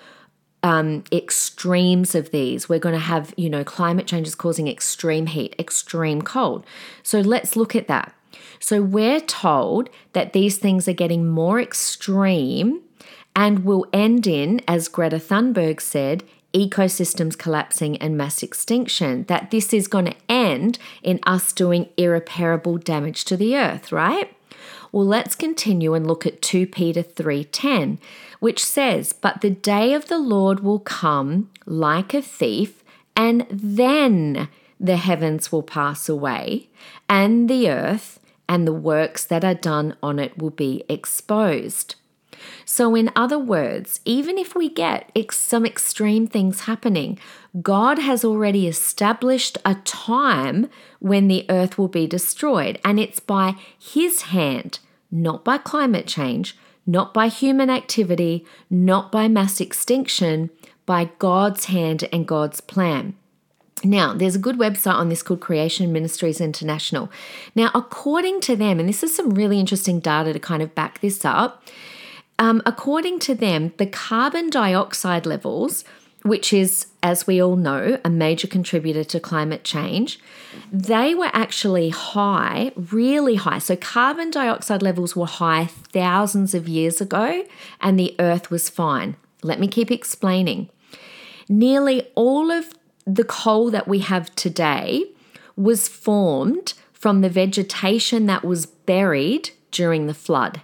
um, 0.64 1.04
extremes 1.12 2.16
of 2.16 2.32
these. 2.32 2.68
We're 2.68 2.80
going 2.80 2.94
to 2.94 3.00
have, 3.00 3.34
you 3.38 3.50
know, 3.50 3.64
climate 3.64 4.08
change 4.08 4.28
is 4.28 4.36
causing 4.36 4.68
extreme 4.68 5.28
heat, 5.28 5.56
extreme 5.58 6.22
cold. 6.22 6.66
So 7.04 7.22
let's 7.22 7.56
look 7.56 7.76
at 7.76 7.88
that. 7.88 8.14
So 8.60 8.82
we're 8.82 9.22
told 9.22 9.90
that 10.14 10.34
these 10.34 10.58
things 10.58 10.88
are 10.88 10.94
getting 10.94 11.28
more 11.28 11.60
extreme 11.60 12.82
and 13.36 13.64
will 13.64 13.86
end 13.94 14.28
in, 14.28 14.62
as 14.68 14.90
Greta 14.90 15.18
Thunberg 15.18 15.80
said, 15.80 16.24
ecosystems 16.54 17.38
collapsing 17.38 17.96
and 17.98 18.18
mass 18.18 18.44
extinction. 18.44 19.24
That 19.26 19.52
this 19.52 19.72
is 19.74 19.88
going 19.88 20.06
to 20.06 20.16
end 20.28 20.78
in 21.04 21.20
us 21.24 21.54
doing 21.54 21.88
irreparable 21.96 22.78
damage 22.78 23.24
to 23.26 23.38
the 23.38 23.56
earth, 23.56 23.92
right? 23.92 24.36
Well, 24.92 25.06
let's 25.06 25.36
continue 25.36 25.94
and 25.94 26.08
look 26.08 26.26
at 26.26 26.42
2 26.42 26.66
Peter 26.68 27.04
3:10, 27.04 28.00
which 28.40 28.64
says, 28.64 29.14
"But 29.14 29.42
the 29.42 29.50
day 29.50 29.94
of 29.94 30.08
the 30.08 30.18
Lord 30.18 30.62
will 30.62 30.80
come 30.80 31.50
like 31.66 32.14
a 32.14 32.22
thief, 32.22 32.84
and 33.16 33.46
then 33.50 34.50
the 34.80 34.98
heavens 34.98 35.52
will 35.52 35.64
pass 35.64 36.10
away, 36.10 36.70
and 37.08 37.50
the 37.50 37.70
earth 37.70 38.20
and 38.48 38.66
the 38.66 38.74
works 38.74 39.24
that 39.26 39.44
are 39.44 39.54
done 39.54 39.96
on 40.02 40.18
it 40.18 40.38
will 40.38 40.50
be 40.50 40.84
exposed." 40.90 41.96
So, 42.66 42.96
in 42.96 43.12
other 43.16 43.40
words, 43.40 44.00
even 44.06 44.38
if 44.38 44.56
we 44.56 44.70
get 44.70 45.12
ex- 45.16 45.40
some 45.40 45.66
extreme 45.66 46.26
things 46.26 46.62
happening, 46.62 47.20
God 47.62 48.00
has 48.00 48.24
already 48.24 48.68
established 48.68 49.58
a 49.66 49.76
time 49.76 50.70
when 51.00 51.28
the 51.28 51.46
earth 51.50 51.78
will 51.78 51.88
be 51.88 52.06
destroyed, 52.06 52.80
and 52.84 53.00
it's 53.00 53.20
by 53.20 53.56
His 53.78 54.24
hand, 54.24 54.80
not 55.12 55.44
by 55.44 55.58
climate 55.58 56.06
change, 56.06 56.56
not 56.86 57.14
by 57.14 57.28
human 57.28 57.70
activity, 57.70 58.46
not 58.70 59.12
by 59.12 59.28
mass 59.28 59.60
extinction, 59.60 60.50
by 60.86 61.10
God's 61.20 61.66
hand 61.66 62.08
and 62.12 62.28
God's 62.28 62.62
plan. 62.62 63.16
Now, 63.84 64.14
there's 64.14 64.36
a 64.36 64.40
good 64.40 64.58
website 64.58 64.96
on 64.96 65.10
this 65.10 65.24
called 65.24 65.40
Creation 65.40 65.94
Ministries 65.94 66.42
International. 66.42 67.10
Now, 67.56 67.72
according 67.74 68.42
to 68.42 68.56
them, 68.56 68.80
and 68.80 68.90
this 68.90 69.04
is 69.04 69.16
some 69.16 69.32
really 69.32 69.60
interesting 69.60 70.00
data 70.00 70.34
to 70.34 70.40
kind 70.40 70.62
of 70.62 70.76
back 70.76 71.00
this 71.00 71.24
up, 71.24 71.64
um, 72.38 72.62
according 72.66 73.20
to 73.20 73.36
them, 73.36 73.74
the 73.78 73.86
carbon 73.86 74.50
dioxide 74.50 75.26
levels, 75.26 75.86
which 76.24 76.52
is, 76.52 76.88
as 77.02 77.26
we 77.26 77.42
all 77.42 77.56
know, 77.56 78.00
a 78.04 78.10
major 78.10 78.48
contributor 78.48 79.04
to 79.06 79.20
climate 79.20 79.64
change, 79.64 80.20
they 80.72 81.16
were 81.16 81.30
actually 81.32 81.90
high, 81.90 82.72
really 82.76 83.36
high. 83.36 83.60
So, 83.60 83.76
carbon 83.76 84.32
dioxide 84.32 84.82
levels 84.82 85.16
were 85.16 85.26
high 85.26 85.66
thousands 85.66 86.54
of 86.54 86.68
years 86.68 87.00
ago, 87.00 87.46
and 87.80 87.98
the 87.98 88.16
earth 88.20 88.52
was 88.52 88.70
fine. 88.70 89.16
Let 89.44 89.60
me 89.60 89.68
keep 89.68 89.92
explaining. 89.92 90.70
Nearly 91.48 92.08
all 92.16 92.52
of 92.52 92.74
the 93.06 93.24
coal 93.24 93.72
that 93.72 93.88
we 93.88 94.00
have 94.00 94.36
today 94.36 95.06
was 95.56 95.88
formed 95.88 96.74
from 96.94 97.22
the 97.22 97.30
vegetation 97.30 98.26
that 98.26 98.44
was 98.44 98.66
buried 98.66 99.52
during 99.72 100.08
the 100.08 100.14
flood. 100.14 100.62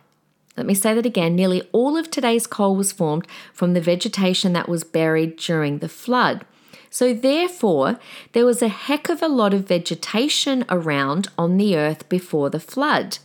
Let 0.58 0.66
me 0.66 0.74
say 0.74 0.94
that 0.94 1.06
again. 1.06 1.36
Nearly 1.36 1.68
all 1.72 1.98
of 1.98 2.10
today's 2.10 2.48
coal 2.48 2.76
was 2.76 2.92
formed 2.92 3.28
from 3.54 3.74
the 3.74 3.82
vegetation 3.82 4.54
that 4.54 4.70
was 4.70 4.84
buried 4.84 5.36
during 5.38 5.80
the 5.80 5.90
flood. 5.90 6.46
So, 6.90 7.14
therefore, 7.14 8.00
there 8.32 8.46
was 8.46 8.62
a 8.62 8.70
heck 8.70 9.10
of 9.10 9.22
a 9.22 9.28
lot 9.28 9.54
of 9.54 9.68
vegetation 9.68 10.64
around 10.70 11.28
on 11.38 11.58
the 11.58 11.76
earth 11.76 12.08
before 12.08 12.50
the 12.50 12.60
flood. 12.60 13.18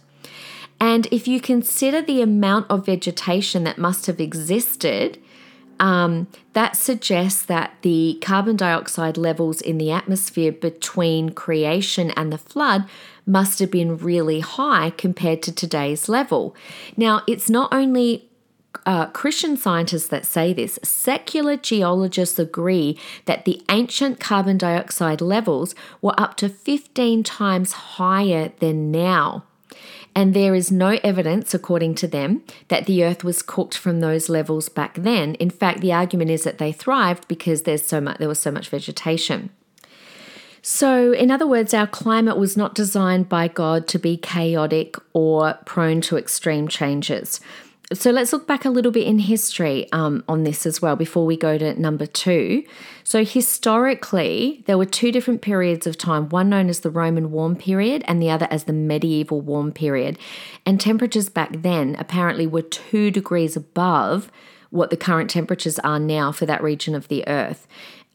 And 0.81 1.07
if 1.13 1.29
you 1.29 1.41
consider 1.41 2.03
the 2.03 2.21
amount 2.21 2.67
of 2.69 2.87
vegetation 2.87 3.63
that 3.65 3.79
must 3.79 4.07
have 4.07 4.19
existed 4.19 5.20
um, 5.81 6.29
that 6.53 6.77
suggests 6.77 7.43
that 7.47 7.75
the 7.83 8.19
carbon 8.21 8.55
dioxide 8.55 9.17
levels 9.17 9.61
in 9.61 9.79
the 9.79 9.91
atmosphere 9.91 10.53
between 10.53 11.31
creation 11.31 12.11
and 12.13 12.33
the 12.33 12.39
flood 12.39 12.85
must 13.27 13.59
have 13.59 13.71
been 13.71 13.97
really 13.97 14.41
high 14.41 14.91
compared 14.91 15.43
to 15.43 15.53
today's 15.53 16.09
level. 16.09 16.55
Now, 16.97 17.23
it's 17.27 17.49
not 17.49 17.73
only 17.73 18.29
uh, 18.87 19.07
Christian 19.07 19.57
scientists 19.57 20.09
that 20.09 20.27
say 20.27 20.53
this, 20.53 20.79
secular 20.83 21.57
geologists 21.57 22.39
agree 22.39 22.99
that 23.25 23.45
the 23.45 23.63
ancient 23.71 24.21
carbon 24.21 24.59
dioxide 24.59 25.21
levels 25.21 25.75
were 26.03 26.19
up 26.19 26.37
to 26.37 26.49
15 26.49 27.23
times 27.25 27.73
higher 27.73 28.53
than 28.61 28.91
now. 28.91 29.45
And 30.15 30.35
there 30.35 30.55
is 30.55 30.73
no 30.73 30.99
evidence, 31.05 31.55
according 31.55 31.95
to 31.97 32.09
them, 32.09 32.43
that 32.69 32.87
the 32.87 33.05
earth 33.05 33.23
was 33.23 33.43
cooked 33.43 33.77
from 33.77 34.01
those 34.01 34.29
levels 34.29 34.69
back 34.69 34.95
then. 34.95 35.35
In 35.37 35.51
fact, 35.51 35.81
the 35.81 35.93
argument 35.93 36.31
is 36.31 36.43
that 36.45 36.59
they 36.59 36.73
thrived 36.73 37.29
because 37.29 37.63
there's 37.63 37.87
so 37.87 38.01
much 38.01 38.19
there 38.19 38.29
was 38.29 38.41
so 38.41 38.51
much 38.51 38.69
vegetation. 38.69 39.51
So, 40.63 41.13
in 41.13 41.31
other 41.31 41.47
words, 41.47 41.73
our 41.73 41.87
climate 41.87 42.37
was 42.37 42.57
not 42.57 42.75
designed 42.75 43.29
by 43.29 43.49
God 43.49 43.89
to 43.89 43.99
be 43.99 44.17
chaotic 44.19 44.97
or 45.15 45.55
prone 45.65 46.03
to 46.03 46.19
extreme 46.19 46.69
changes 46.69 47.41
so 47.93 48.13
let's 48.13 48.33
look 48.33 48.47
back 48.47 48.65
a 48.65 48.71
little 48.71 48.93
bit 48.93 49.07
in 49.07 49.19
history 49.19 49.91
um, 49.93 50.23
on 50.29 50.45
this 50.45 50.65
as 50.65 50.81
well 50.81 50.95
before 50.95 51.27
we 51.27 51.37
go 51.37 51.59
to 51.59 51.79
number 51.81 52.07
two. 52.07 52.65
So, 53.03 53.25
historically, 53.25 54.63
there 54.67 54.79
were 54.79 54.87
two 54.87 55.11
different 55.11 55.43
periods 55.43 55.87
of 55.89 55.99
time 55.99 56.29
one 56.29 56.49
known 56.49 56.69
as 56.69 56.81
the 56.81 56.91
Roman 56.91 57.33
warm 57.33 57.57
period 57.57 58.05
and 58.07 58.23
the 58.23 58.31
other 58.31 58.47
as 58.49 58.65
the 58.65 58.73
medieval 58.73 59.41
warm 59.41 59.73
period. 59.73 60.19
And 60.65 60.81
temperatures 60.81 61.29
back 61.29 61.63
then 61.63 61.97
apparently 61.99 62.47
were 62.47 62.63
two 62.63 63.11
degrees 63.11 63.57
above 63.57 64.31
what 64.71 64.91
the 64.91 64.97
current 64.97 65.29
temperatures 65.29 65.81
are 65.81 65.99
now 65.99 66.31
for 66.31 66.47
that 66.47 66.63
region 66.63 66.95
of 66.95 67.09
the 67.09 67.27
earth. 67.27 67.67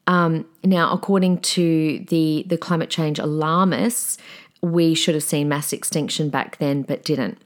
Um, 0.07 0.45
now, 0.63 0.93
according 0.93 1.39
to 1.41 2.05
the, 2.07 2.45
the 2.47 2.57
climate 2.57 2.89
change 2.89 3.19
alarmists, 3.19 4.17
we 4.61 4.95
should 4.95 5.15
have 5.15 5.23
seen 5.23 5.49
mass 5.49 5.73
extinction 5.73 6.29
back 6.29 6.57
then, 6.59 6.83
but 6.83 7.03
didn't. 7.03 7.39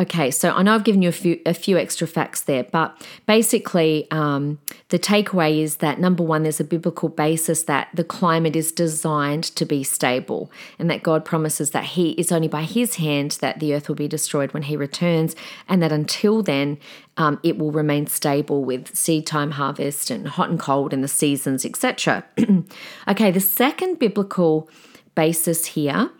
Okay, 0.00 0.30
so 0.30 0.52
I 0.52 0.62
know 0.62 0.74
I've 0.74 0.84
given 0.84 1.02
you 1.02 1.10
a 1.10 1.12
few 1.12 1.38
a 1.44 1.52
few 1.52 1.76
extra 1.76 2.06
facts 2.06 2.40
there, 2.40 2.64
but 2.64 3.06
basically, 3.26 4.08
um, 4.10 4.58
the 4.88 4.98
takeaway 4.98 5.60
is 5.60 5.76
that 5.76 6.00
number 6.00 6.22
one, 6.22 6.42
there's 6.42 6.58
a 6.58 6.64
biblical 6.64 7.10
basis 7.10 7.64
that 7.64 7.88
the 7.92 8.02
climate 8.02 8.56
is 8.56 8.72
designed 8.72 9.44
to 9.44 9.66
be 9.66 9.84
stable, 9.84 10.50
and 10.78 10.90
that 10.90 11.02
God 11.02 11.26
promises 11.26 11.72
that 11.72 11.84
He 11.84 12.12
is 12.12 12.32
only 12.32 12.48
by 12.48 12.62
His 12.62 12.94
hand 12.94 13.32
that 13.42 13.60
the 13.60 13.74
earth 13.74 13.88
will 13.88 13.94
be 13.94 14.08
destroyed 14.08 14.54
when 14.54 14.62
He 14.62 14.74
returns, 14.74 15.36
and 15.68 15.82
that 15.82 15.92
until 15.92 16.42
then, 16.42 16.78
um, 17.18 17.38
it 17.42 17.58
will 17.58 17.70
remain 17.70 18.06
stable 18.06 18.64
with 18.64 18.96
seed 18.96 19.26
time, 19.26 19.50
harvest, 19.50 20.08
and 20.08 20.28
hot 20.28 20.48
and 20.48 20.58
cold, 20.58 20.94
and 20.94 21.04
the 21.04 21.08
seasons, 21.08 21.66
etc. 21.66 22.24
okay, 23.08 23.30
the 23.30 23.38
second 23.38 23.98
biblical 23.98 24.66
basis 25.14 25.66
here 25.66 26.10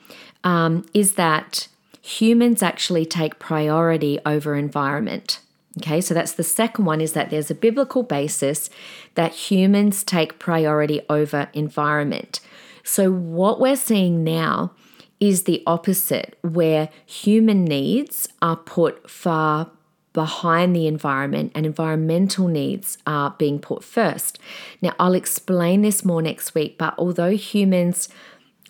um, 0.44 0.84
is 0.92 1.14
that 1.14 1.68
humans 2.00 2.62
actually 2.62 3.06
take 3.06 3.38
priority 3.38 4.18
over 4.24 4.54
environment. 4.54 5.40
Okay, 5.78 6.00
so 6.00 6.14
that's 6.14 6.32
the 6.32 6.42
second 6.42 6.84
one 6.84 7.00
is 7.00 7.12
that 7.12 7.30
there's 7.30 7.50
a 7.50 7.54
biblical 7.54 8.02
basis 8.02 8.70
that 9.14 9.32
humans 9.32 10.02
take 10.02 10.38
priority 10.38 11.00
over 11.08 11.48
environment. 11.54 12.40
So, 12.82 13.12
what 13.12 13.60
we're 13.60 13.76
seeing 13.76 14.24
now 14.24 14.72
is 15.20 15.44
the 15.44 15.62
opposite, 15.66 16.36
where 16.42 16.88
human 17.06 17.64
needs 17.64 18.28
are 18.42 18.56
put 18.56 19.08
far 19.08 19.70
behind 20.12 20.74
the 20.74 20.88
environment 20.88 21.52
and 21.54 21.64
environmental 21.64 22.48
needs 22.48 22.98
are 23.06 23.34
being 23.38 23.60
put 23.60 23.84
first. 23.84 24.38
Now, 24.82 24.94
I'll 24.98 25.14
explain 25.14 25.82
this 25.82 26.04
more 26.04 26.20
next 26.20 26.54
week, 26.54 26.78
but 26.78 26.94
although 26.98 27.30
humans 27.30 28.08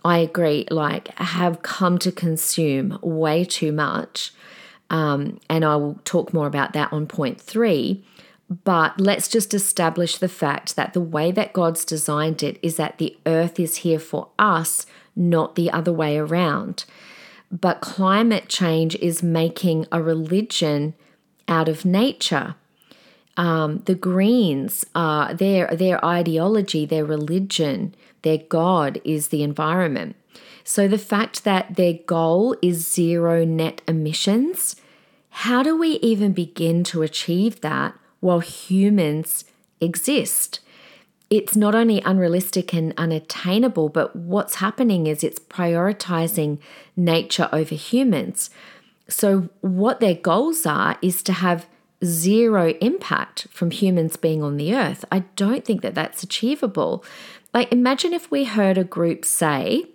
I 0.04 0.18
agree, 0.18 0.66
like 0.70 1.08
have 1.18 1.62
come 1.62 1.98
to 1.98 2.12
consume 2.12 2.98
way 3.02 3.44
too 3.44 3.72
much. 3.72 4.32
Um, 4.88 5.38
and 5.48 5.64
I 5.64 5.76
will 5.76 6.00
talk 6.04 6.34
more 6.34 6.46
about 6.46 6.72
that 6.72 6.92
on 6.92 7.06
point 7.06 7.40
three. 7.40 8.04
But 8.64 9.00
let's 9.00 9.28
just 9.28 9.54
establish 9.54 10.18
the 10.18 10.28
fact 10.28 10.74
that 10.74 10.92
the 10.92 11.00
way 11.00 11.30
that 11.30 11.52
God's 11.52 11.84
designed 11.84 12.42
it 12.42 12.58
is 12.62 12.76
that 12.76 12.98
the 12.98 13.16
earth 13.24 13.60
is 13.60 13.76
here 13.76 14.00
for 14.00 14.28
us, 14.40 14.86
not 15.14 15.54
the 15.54 15.70
other 15.70 15.92
way 15.92 16.18
around. 16.18 16.84
But 17.52 17.80
climate 17.80 18.48
change 18.48 18.96
is 18.96 19.22
making 19.22 19.86
a 19.92 20.02
religion 20.02 20.94
out 21.46 21.68
of 21.68 21.84
nature. 21.84 22.56
Um, 23.36 23.78
the 23.86 23.94
Greens, 23.94 24.84
uh, 24.94 25.32
their 25.32 25.68
their 25.68 26.04
ideology, 26.04 26.84
their 26.84 27.04
religion, 27.04 27.94
their 28.22 28.38
God 28.38 29.00
is 29.04 29.28
the 29.28 29.42
environment. 29.42 30.16
So 30.64 30.86
the 30.86 30.98
fact 30.98 31.44
that 31.44 31.76
their 31.76 31.94
goal 31.94 32.56
is 32.62 32.86
zero 32.86 33.44
net 33.44 33.82
emissions, 33.88 34.76
how 35.30 35.62
do 35.62 35.76
we 35.76 35.92
even 36.02 36.32
begin 36.32 36.84
to 36.84 37.02
achieve 37.02 37.60
that 37.60 37.94
while 38.20 38.40
humans 38.40 39.44
exist? 39.80 40.60
It's 41.30 41.54
not 41.54 41.74
only 41.76 42.02
unrealistic 42.02 42.74
and 42.74 42.92
unattainable, 42.96 43.88
but 43.88 44.16
what's 44.16 44.56
happening 44.56 45.06
is 45.06 45.22
it's 45.22 45.38
prioritizing 45.38 46.58
nature 46.96 47.48
over 47.52 47.76
humans. 47.76 48.50
So, 49.08 49.48
what 49.60 50.00
their 50.00 50.14
goals 50.14 50.66
are 50.66 50.98
is 51.00 51.22
to 51.24 51.32
have 51.32 51.66
zero 52.04 52.74
impact 52.80 53.46
from 53.50 53.70
humans 53.70 54.16
being 54.16 54.42
on 54.42 54.56
the 54.56 54.74
earth. 54.74 55.04
I 55.12 55.20
don't 55.36 55.64
think 55.64 55.82
that 55.82 55.94
that's 55.94 56.22
achievable. 56.22 57.04
Like, 57.52 57.72
imagine 57.72 58.12
if 58.12 58.30
we 58.30 58.44
heard 58.44 58.78
a 58.78 58.84
group 58.84 59.24
say 59.24 59.86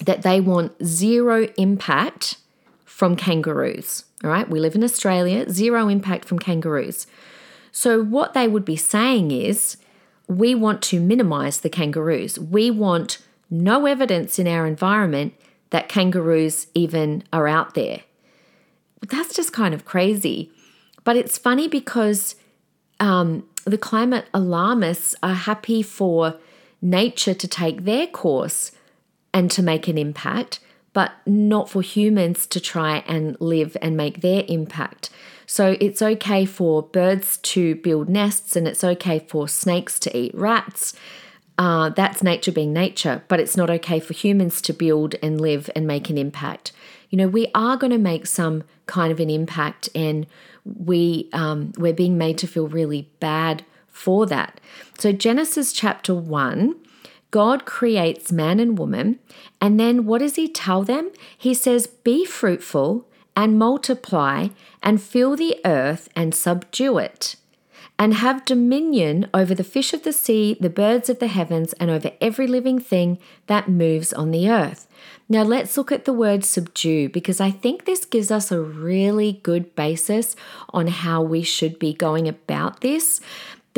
that 0.00 0.22
they 0.22 0.40
want 0.40 0.84
zero 0.84 1.48
impact 1.56 2.36
from 2.84 3.16
kangaroos. 3.16 4.04
All 4.24 4.30
right, 4.30 4.48
we 4.48 4.58
live 4.58 4.74
in 4.74 4.82
Australia, 4.82 5.48
zero 5.50 5.88
impact 5.88 6.24
from 6.24 6.38
kangaroos. 6.38 7.06
So, 7.70 8.02
what 8.02 8.34
they 8.34 8.48
would 8.48 8.64
be 8.64 8.76
saying 8.76 9.30
is, 9.30 9.76
we 10.26 10.54
want 10.54 10.82
to 10.82 11.00
minimize 11.00 11.60
the 11.60 11.70
kangaroos. 11.70 12.38
We 12.38 12.70
want 12.70 13.18
no 13.50 13.86
evidence 13.86 14.38
in 14.38 14.46
our 14.46 14.66
environment 14.66 15.34
that 15.70 15.88
kangaroos 15.88 16.66
even 16.74 17.24
are 17.32 17.48
out 17.48 17.74
there. 17.74 18.00
That's 19.06 19.34
just 19.34 19.52
kind 19.52 19.74
of 19.74 19.84
crazy. 19.84 20.50
But 21.04 21.16
it's 21.16 21.38
funny 21.38 21.68
because 21.68 22.34
um, 23.00 23.48
the 23.64 23.78
climate 23.78 24.26
alarmists 24.34 25.14
are 25.22 25.34
happy 25.34 25.82
for 25.82 26.36
nature 26.80 27.34
to 27.34 27.48
take 27.48 27.84
their 27.84 28.06
course 28.06 28.72
and 29.32 29.50
to 29.50 29.62
make 29.62 29.88
an 29.88 29.98
impact, 29.98 30.60
but 30.92 31.12
not 31.26 31.68
for 31.68 31.82
humans 31.82 32.46
to 32.46 32.60
try 32.60 33.04
and 33.06 33.36
live 33.40 33.76
and 33.82 33.96
make 33.96 34.20
their 34.20 34.44
impact. 34.48 35.10
So 35.46 35.76
it's 35.80 36.02
okay 36.02 36.44
for 36.44 36.82
birds 36.82 37.38
to 37.38 37.76
build 37.76 38.08
nests 38.08 38.54
and 38.54 38.68
it's 38.68 38.84
okay 38.84 39.18
for 39.18 39.48
snakes 39.48 39.98
to 40.00 40.16
eat 40.16 40.34
rats. 40.34 40.94
Uh, 41.56 41.88
that's 41.88 42.22
nature 42.22 42.52
being 42.52 42.72
nature, 42.72 43.22
but 43.28 43.40
it's 43.40 43.56
not 43.56 43.70
okay 43.70 43.98
for 43.98 44.12
humans 44.12 44.60
to 44.62 44.72
build 44.72 45.16
and 45.22 45.40
live 45.40 45.68
and 45.74 45.86
make 45.86 46.08
an 46.08 46.16
impact. 46.16 46.70
You 47.10 47.18
know, 47.18 47.26
we 47.26 47.48
are 47.54 47.76
going 47.76 47.90
to 47.90 47.98
make 47.98 48.26
some 48.26 48.62
kind 48.86 49.10
of 49.10 49.18
an 49.18 49.30
impact, 49.30 49.88
and 49.94 50.26
we 50.64 51.28
um, 51.32 51.72
we're 51.78 51.94
being 51.94 52.18
made 52.18 52.38
to 52.38 52.46
feel 52.46 52.68
really 52.68 53.10
bad 53.18 53.64
for 53.98 54.26
that. 54.26 54.60
So, 54.98 55.12
Genesis 55.12 55.72
chapter 55.72 56.14
1, 56.14 56.76
God 57.30 57.66
creates 57.66 58.32
man 58.32 58.60
and 58.60 58.78
woman. 58.78 59.18
And 59.60 59.78
then 59.78 60.06
what 60.06 60.18
does 60.20 60.36
he 60.36 60.48
tell 60.48 60.82
them? 60.82 61.10
He 61.36 61.52
says, 61.52 61.86
Be 61.86 62.24
fruitful 62.24 63.06
and 63.36 63.58
multiply 63.58 64.48
and 64.82 65.02
fill 65.02 65.36
the 65.36 65.58
earth 65.64 66.08
and 66.16 66.34
subdue 66.34 66.98
it, 66.98 67.36
and 67.98 68.14
have 68.14 68.44
dominion 68.44 69.28
over 69.34 69.54
the 69.54 69.64
fish 69.64 69.92
of 69.92 70.04
the 70.04 70.12
sea, 70.12 70.56
the 70.60 70.70
birds 70.70 71.08
of 71.08 71.18
the 71.18 71.26
heavens, 71.26 71.72
and 71.74 71.90
over 71.90 72.12
every 72.20 72.46
living 72.46 72.78
thing 72.78 73.18
that 73.46 73.68
moves 73.68 74.12
on 74.12 74.30
the 74.30 74.48
earth. 74.48 74.88
Now, 75.28 75.42
let's 75.42 75.76
look 75.76 75.92
at 75.92 76.06
the 76.06 76.12
word 76.12 76.42
subdue 76.42 77.10
because 77.10 77.40
I 77.40 77.50
think 77.50 77.84
this 77.84 78.06
gives 78.06 78.30
us 78.30 78.50
a 78.50 78.60
really 78.60 79.40
good 79.42 79.74
basis 79.74 80.34
on 80.70 80.86
how 80.86 81.22
we 81.22 81.42
should 81.42 81.78
be 81.78 81.92
going 81.92 82.26
about 82.26 82.80
this. 82.80 83.20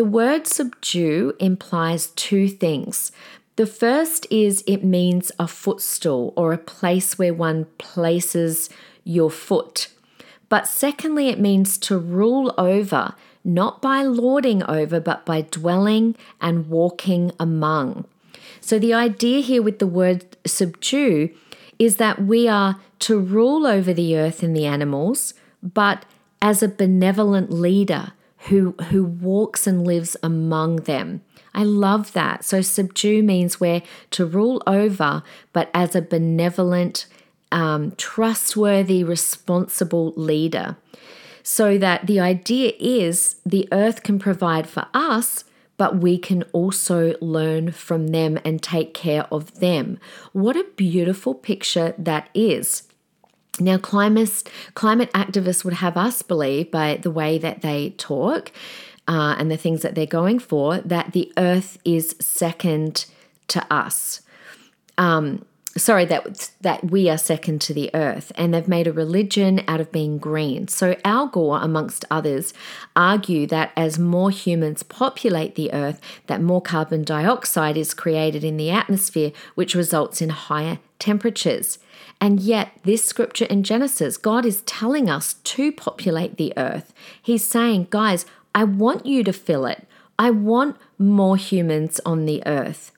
The 0.00 0.06
word 0.06 0.46
subdue 0.46 1.34
implies 1.38 2.06
two 2.16 2.48
things. 2.48 3.12
The 3.56 3.66
first 3.66 4.26
is 4.30 4.64
it 4.66 4.82
means 4.82 5.30
a 5.38 5.46
footstool 5.46 6.32
or 6.38 6.54
a 6.54 6.56
place 6.56 7.18
where 7.18 7.34
one 7.34 7.66
places 7.76 8.70
your 9.04 9.30
foot. 9.30 9.88
But 10.48 10.66
secondly, 10.66 11.28
it 11.28 11.38
means 11.38 11.76
to 11.80 11.98
rule 11.98 12.54
over, 12.56 13.14
not 13.44 13.82
by 13.82 14.02
lording 14.02 14.62
over, 14.62 15.00
but 15.00 15.26
by 15.26 15.42
dwelling 15.42 16.16
and 16.40 16.70
walking 16.70 17.32
among. 17.38 18.06
So 18.62 18.78
the 18.78 18.94
idea 18.94 19.42
here 19.42 19.60
with 19.60 19.80
the 19.80 19.86
word 19.86 20.24
subdue 20.46 21.28
is 21.78 21.96
that 21.96 22.22
we 22.22 22.48
are 22.48 22.80
to 23.00 23.20
rule 23.20 23.66
over 23.66 23.92
the 23.92 24.16
earth 24.16 24.42
and 24.42 24.56
the 24.56 24.64
animals, 24.64 25.34
but 25.62 26.06
as 26.40 26.62
a 26.62 26.68
benevolent 26.68 27.52
leader 27.52 28.14
who 28.48 28.72
who 28.88 29.04
walks 29.04 29.66
and 29.66 29.86
lives 29.86 30.16
among 30.22 30.76
them. 30.76 31.22
I 31.52 31.64
love 31.64 32.12
that. 32.12 32.44
So 32.44 32.60
subdue 32.60 33.22
means 33.22 33.60
we're 33.60 33.82
to 34.12 34.24
rule 34.24 34.62
over, 34.66 35.22
but 35.52 35.68
as 35.74 35.96
a 35.96 36.02
benevolent, 36.02 37.06
um, 37.50 37.92
trustworthy, 37.96 39.02
responsible 39.02 40.12
leader. 40.16 40.76
So 41.42 41.78
that 41.78 42.06
the 42.06 42.20
idea 42.20 42.72
is 42.78 43.36
the 43.44 43.68
earth 43.72 44.02
can 44.02 44.18
provide 44.18 44.68
for 44.68 44.86
us, 44.94 45.44
but 45.76 45.96
we 45.96 46.18
can 46.18 46.44
also 46.52 47.14
learn 47.20 47.72
from 47.72 48.08
them 48.08 48.38
and 48.44 48.62
take 48.62 48.94
care 48.94 49.26
of 49.32 49.58
them. 49.58 49.98
What 50.32 50.56
a 50.56 50.66
beautiful 50.76 51.34
picture 51.34 51.94
that 51.98 52.28
is. 52.34 52.84
Now, 53.60 53.78
climate, 53.78 54.42
climate 54.74 55.12
activists 55.12 55.64
would 55.64 55.74
have 55.74 55.96
us 55.96 56.22
believe, 56.22 56.70
by 56.70 56.96
the 56.96 57.10
way 57.10 57.38
that 57.38 57.62
they 57.62 57.90
talk 57.90 58.52
uh, 59.06 59.36
and 59.38 59.50
the 59.50 59.56
things 59.56 59.82
that 59.82 59.94
they're 59.94 60.06
going 60.06 60.38
for, 60.38 60.78
that 60.78 61.12
the 61.12 61.32
earth 61.36 61.78
is 61.84 62.16
second 62.20 63.06
to 63.48 63.66
us. 63.72 64.22
Um, 64.98 65.44
sorry 65.76 66.04
that 66.04 66.50
that 66.60 66.90
we 66.90 67.08
are 67.08 67.16
second 67.16 67.60
to 67.60 67.72
the 67.72 67.90
earth 67.94 68.32
and 68.34 68.52
they've 68.52 68.66
made 68.66 68.88
a 68.88 68.92
religion 68.92 69.62
out 69.68 69.80
of 69.80 69.92
being 69.92 70.18
green 70.18 70.66
so 70.66 70.96
al 71.04 71.28
gore 71.28 71.60
amongst 71.62 72.04
others 72.10 72.52
argue 72.96 73.46
that 73.46 73.70
as 73.76 73.96
more 73.96 74.30
humans 74.30 74.82
populate 74.82 75.54
the 75.54 75.72
earth 75.72 76.00
that 76.26 76.42
more 76.42 76.60
carbon 76.60 77.04
dioxide 77.04 77.76
is 77.76 77.94
created 77.94 78.42
in 78.42 78.56
the 78.56 78.68
atmosphere 78.68 79.30
which 79.54 79.76
results 79.76 80.20
in 80.20 80.30
higher 80.30 80.80
temperatures 80.98 81.78
and 82.20 82.40
yet, 82.40 82.72
this 82.84 83.04
scripture 83.04 83.46
in 83.46 83.62
Genesis, 83.62 84.18
God 84.18 84.44
is 84.44 84.60
telling 84.62 85.08
us 85.08 85.34
to 85.34 85.72
populate 85.72 86.36
the 86.36 86.52
earth. 86.56 86.92
He's 87.22 87.44
saying, 87.44 87.88
guys, 87.88 88.26
I 88.54 88.64
want 88.64 89.06
you 89.06 89.24
to 89.24 89.32
fill 89.32 89.64
it. 89.64 89.86
I 90.18 90.30
want 90.30 90.76
more 90.98 91.38
humans 91.38 91.98
on 92.04 92.26
the 92.26 92.42
earth. 92.46 92.92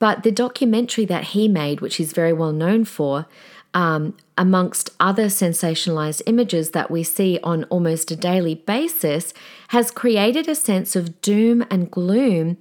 But 0.00 0.24
the 0.24 0.32
documentary 0.32 1.04
that 1.04 1.24
he 1.28 1.46
made, 1.46 1.80
which 1.80 1.96
he's 1.96 2.12
very 2.12 2.32
well 2.32 2.50
known 2.52 2.84
for, 2.84 3.26
um, 3.74 4.16
amongst 4.36 4.90
other 4.98 5.26
sensationalized 5.26 6.22
images 6.26 6.72
that 6.72 6.90
we 6.90 7.04
see 7.04 7.38
on 7.44 7.62
almost 7.64 8.10
a 8.10 8.16
daily 8.16 8.56
basis, 8.56 9.32
has 9.68 9.92
created 9.92 10.48
a 10.48 10.56
sense 10.56 10.96
of 10.96 11.20
doom 11.20 11.64
and 11.70 11.92
gloom 11.92 12.58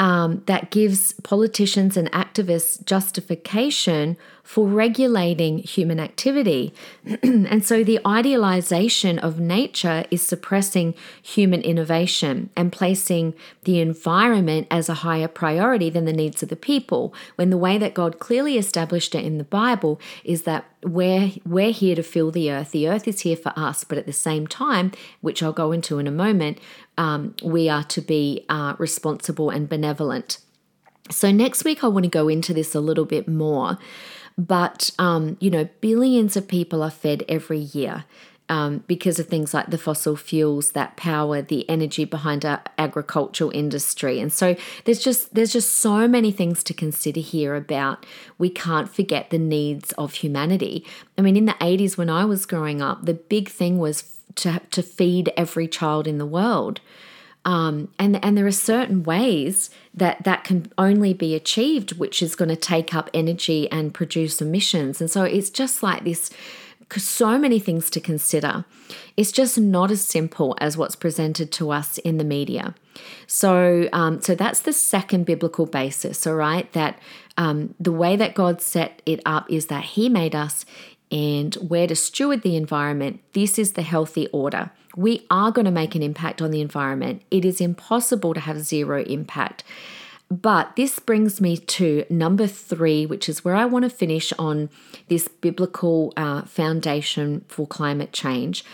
um, 0.00 0.42
that 0.46 0.70
gives 0.70 1.12
politicians 1.22 1.96
and 1.96 2.10
activists 2.10 2.84
justification 2.84 4.16
for 4.42 4.66
regulating 4.66 5.58
human 5.58 6.00
activity. 6.00 6.72
and 7.22 7.64
so 7.64 7.84
the 7.84 8.00
idealization 8.06 9.18
of 9.18 9.38
nature 9.38 10.04
is 10.10 10.22
suppressing 10.22 10.94
human 11.22 11.60
innovation 11.62 12.50
and 12.56 12.72
placing 12.72 13.34
the 13.64 13.80
environment 13.80 14.66
as 14.70 14.88
a 14.88 14.94
higher 14.94 15.28
priority 15.28 15.90
than 15.90 16.04
the 16.04 16.12
needs 16.12 16.42
of 16.42 16.48
the 16.48 16.56
people. 16.56 17.14
When 17.36 17.50
the 17.50 17.56
way 17.56 17.78
that 17.78 17.94
God 17.94 18.18
clearly 18.18 18.58
established 18.58 19.14
it 19.14 19.24
in 19.24 19.38
the 19.38 19.44
Bible 19.44 20.00
is 20.24 20.42
that 20.42 20.64
we're, 20.82 21.32
we're 21.44 21.72
here 21.72 21.94
to 21.94 22.02
fill 22.02 22.30
the 22.30 22.50
earth. 22.50 22.70
The 22.70 22.88
earth 22.88 23.06
is 23.06 23.20
here 23.20 23.36
for 23.36 23.52
us, 23.56 23.84
but 23.84 23.98
at 23.98 24.06
the 24.06 24.12
same 24.12 24.46
time, 24.46 24.92
which 25.20 25.42
I'll 25.42 25.52
go 25.52 25.72
into 25.72 25.98
in 25.98 26.06
a 26.06 26.12
moment, 26.12 26.58
um, 26.96 27.34
we 27.42 27.68
are 27.68 27.84
to 27.84 28.00
be 28.00 28.44
uh, 28.48 28.74
responsible 28.78 29.50
and 29.50 29.68
benevolent. 29.68 30.38
So, 31.10 31.30
next 31.30 31.64
week, 31.64 31.82
I 31.82 31.88
want 31.88 32.04
to 32.04 32.10
go 32.10 32.28
into 32.28 32.54
this 32.54 32.74
a 32.74 32.80
little 32.80 33.04
bit 33.04 33.26
more. 33.26 33.78
But, 34.40 34.90
um, 34.98 35.36
you 35.38 35.50
know, 35.50 35.68
billions 35.82 36.34
of 36.34 36.48
people 36.48 36.82
are 36.82 36.90
fed 36.90 37.24
every 37.28 37.58
year. 37.58 38.04
Um, 38.48 38.82
because 38.88 39.20
of 39.20 39.28
things 39.28 39.54
like 39.54 39.70
the 39.70 39.78
fossil 39.78 40.16
fuels 40.16 40.72
that 40.72 40.96
power 40.96 41.40
the 41.40 41.70
energy 41.70 42.04
behind 42.04 42.44
our 42.44 42.60
agricultural 42.78 43.52
industry. 43.52 44.18
And 44.18 44.32
so 44.32 44.56
there's 44.84 44.98
just 44.98 45.36
there's 45.36 45.52
just 45.52 45.74
so 45.74 46.08
many 46.08 46.32
things 46.32 46.64
to 46.64 46.74
consider 46.74 47.20
here 47.20 47.54
about 47.54 48.04
we 48.38 48.50
can't 48.50 48.92
forget 48.92 49.30
the 49.30 49.38
needs 49.38 49.92
of 49.92 50.14
humanity. 50.14 50.84
I 51.16 51.22
mean, 51.22 51.36
in 51.36 51.44
the 51.44 51.52
80s 51.60 51.96
when 51.96 52.10
I 52.10 52.24
was 52.24 52.44
growing 52.44 52.82
up, 52.82 53.06
the 53.06 53.14
big 53.14 53.48
thing 53.48 53.78
was 53.78 54.02
to, 54.34 54.60
to 54.72 54.82
feed 54.82 55.32
every 55.36 55.68
child 55.68 56.08
in 56.08 56.18
the 56.18 56.26
world. 56.26 56.80
Um, 57.44 57.88
and 57.98 58.22
and 58.24 58.36
there 58.36 58.46
are 58.46 58.52
certain 58.52 59.02
ways 59.02 59.70
that 59.94 60.24
that 60.24 60.44
can 60.44 60.70
only 60.76 61.14
be 61.14 61.34
achieved, 61.34 61.98
which 61.98 62.22
is 62.22 62.36
going 62.36 62.50
to 62.50 62.56
take 62.56 62.94
up 62.94 63.08
energy 63.14 63.70
and 63.70 63.94
produce 63.94 64.42
emissions. 64.42 65.00
And 65.00 65.10
so 65.10 65.24
it's 65.24 65.48
just 65.50 65.82
like 65.82 66.04
this, 66.04 66.30
so 66.96 67.38
many 67.38 67.58
things 67.58 67.88
to 67.90 68.00
consider. 68.00 68.64
It's 69.16 69.32
just 69.32 69.58
not 69.58 69.90
as 69.90 70.02
simple 70.02 70.56
as 70.60 70.76
what's 70.76 70.96
presented 70.96 71.50
to 71.52 71.70
us 71.70 71.98
in 71.98 72.18
the 72.18 72.24
media. 72.24 72.74
So 73.26 73.88
um, 73.92 74.20
so 74.20 74.34
that's 74.34 74.60
the 74.60 74.72
second 74.72 75.24
biblical 75.24 75.64
basis. 75.64 76.26
All 76.26 76.34
right, 76.34 76.70
that 76.72 76.98
um, 77.38 77.74
the 77.80 77.92
way 77.92 78.16
that 78.16 78.34
God 78.34 78.60
set 78.60 79.00
it 79.06 79.20
up 79.24 79.50
is 79.50 79.66
that 79.66 79.84
He 79.84 80.10
made 80.10 80.34
us 80.34 80.66
and 81.10 81.54
where 81.54 81.86
to 81.86 81.96
steward 81.96 82.42
the 82.42 82.56
environment, 82.56 83.20
this 83.32 83.58
is 83.58 83.72
the 83.72 83.82
healthy 83.82 84.28
order. 84.28 84.70
We 84.96 85.26
are 85.30 85.52
going 85.52 85.66
to 85.66 85.70
make 85.70 85.94
an 85.94 86.02
impact 86.02 86.42
on 86.42 86.50
the 86.50 86.60
environment. 86.60 87.22
It 87.30 87.44
is 87.44 87.60
impossible 87.60 88.34
to 88.34 88.40
have 88.40 88.60
zero 88.60 89.02
impact. 89.02 89.64
But 90.30 90.76
this 90.76 91.00
brings 91.00 91.40
me 91.40 91.56
to 91.56 92.04
number 92.08 92.46
three, 92.46 93.04
which 93.04 93.28
is 93.28 93.44
where 93.44 93.56
I 93.56 93.64
want 93.64 93.84
to 93.84 93.90
finish 93.90 94.32
on 94.38 94.70
this 95.08 95.26
biblical 95.26 96.12
uh, 96.16 96.42
foundation 96.42 97.44
for 97.48 97.66
climate 97.66 98.12
change. 98.12 98.64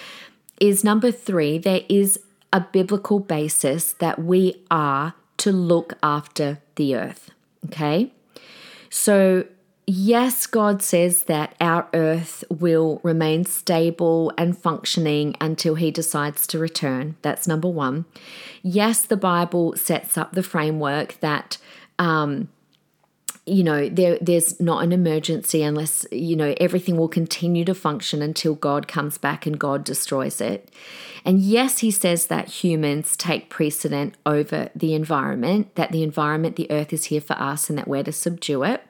Is 0.61 0.85
number 0.85 1.11
three, 1.11 1.57
there 1.57 1.83
is 1.89 2.21
a 2.53 2.61
biblical 2.61 3.21
basis 3.21 3.93
that 3.95 4.19
we 4.19 4.63
are 4.71 5.15
to 5.39 5.53
look 5.53 5.95
after 6.03 6.59
the 6.77 6.95
earth. 6.95 7.31
Okay? 7.67 8.13
So 8.91 9.45
yes, 9.87 10.47
God 10.47 10.83
says 10.83 11.25
that 11.25 11.55
our 11.61 11.89
earth 11.95 12.45
will 12.51 13.01
remain 13.03 13.45
stable 13.45 14.33
and 14.37 14.57
functioning 14.57 15.37
until 15.41 15.75
He 15.77 15.91
decides 15.91 16.47
to 16.49 16.59
return. 16.59 17.17
That's 17.23 17.47
number 17.47 17.69
one. 17.69 18.05
Yes, 18.63 19.03
the 19.03 19.17
Bible 19.17 19.77
sets 19.77 20.19
up 20.19 20.33
the 20.33 20.43
framework 20.43 21.19
that. 21.21 21.59
Um, 21.99 22.49
you 23.49 23.63
know 23.63 23.89
there 23.89 24.19
there's 24.21 24.59
not 24.59 24.83
an 24.83 24.91
emergency 24.91 25.63
unless 25.63 26.05
you 26.11 26.35
know 26.35 26.53
everything 26.59 26.97
will 26.97 27.09
continue 27.09 27.65
to 27.65 27.77
function 27.77 28.21
until 28.21 28.57
God 28.57 28.89
comes 28.89 29.19
back 29.19 29.47
and 29.47 29.57
God 29.57 29.85
destroys 29.85 30.41
it. 30.41 30.69
And 31.25 31.41
yes, 31.41 31.79
he 31.79 31.91
says 31.91 32.27
that 32.27 32.49
humans 32.49 33.17
take 33.17 33.51
precedent 33.51 34.17
over 34.25 34.69
the 34.77 34.95
environment, 34.95 35.75
that 35.75 35.91
the 35.91 36.05
environment, 36.05 36.57
the 36.57 36.71
earth 36.71 36.93
is 36.93 37.07
here 37.07 37.21
for 37.21 37.35
us 37.35 37.69
and 37.69 37.77
that 37.79 37.89
we're 37.89 38.05
to 38.05 38.13
subdue 38.13 38.63
it. 38.63 38.83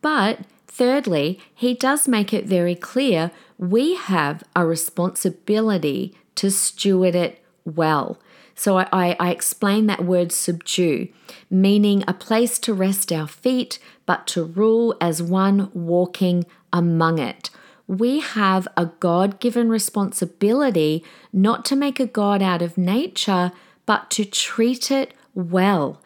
But 0.00 0.40
thirdly, 0.66 1.40
he 1.54 1.74
does 1.74 2.06
make 2.06 2.32
it 2.32 2.46
very 2.46 2.74
clear 2.74 3.30
we 3.58 3.96
have 3.96 4.44
a 4.54 4.66
responsibility 4.66 6.14
to 6.34 6.50
steward 6.50 7.14
it 7.14 7.42
well. 7.64 8.18
So 8.54 8.78
I, 8.78 8.88
I, 8.92 9.16
I, 9.20 9.30
explain 9.30 9.86
that 9.86 10.04
word 10.04 10.32
subdue, 10.32 11.08
meaning 11.50 12.02
a 12.08 12.14
place 12.14 12.58
to 12.60 12.72
rest 12.72 13.12
our 13.12 13.26
feet, 13.26 13.78
but 14.06 14.26
to 14.28 14.44
rule 14.44 14.96
as 14.98 15.22
one 15.22 15.70
walking 15.74 16.46
among 16.72 17.18
it. 17.18 17.50
We 17.86 18.20
have 18.20 18.66
a 18.76 18.86
God 18.86 19.40
given 19.40 19.68
responsibility 19.68 21.04
not 21.32 21.64
to 21.66 21.76
make 21.76 22.00
a 22.00 22.06
God 22.06 22.42
out 22.42 22.62
of 22.62 22.78
nature, 22.78 23.52
but 23.84 24.10
to 24.12 24.24
treat 24.24 24.90
it 24.90 25.12
well. 25.34 26.02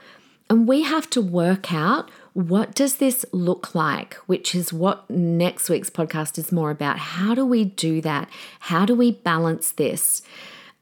And 0.48 0.66
we 0.66 0.83
have 0.83 1.09
to 1.11 1.22
work 1.22 1.72
out 1.72 2.11
what 2.33 2.75
does 2.75 2.97
this 2.97 3.25
look 3.33 3.75
like? 3.75 4.14
Which 4.27 4.55
is 4.55 4.73
what 4.73 5.09
next 5.11 5.69
week's 5.69 5.90
podcast 5.90 6.38
is 6.38 6.53
more 6.53 6.71
about. 6.71 6.99
How 6.99 7.35
do 7.35 7.45
we 7.45 7.64
do 7.64 8.01
that? 8.03 8.29
How 8.61 8.85
do 8.85 8.95
we 8.95 9.12
balance 9.12 9.73
this? 9.73 10.23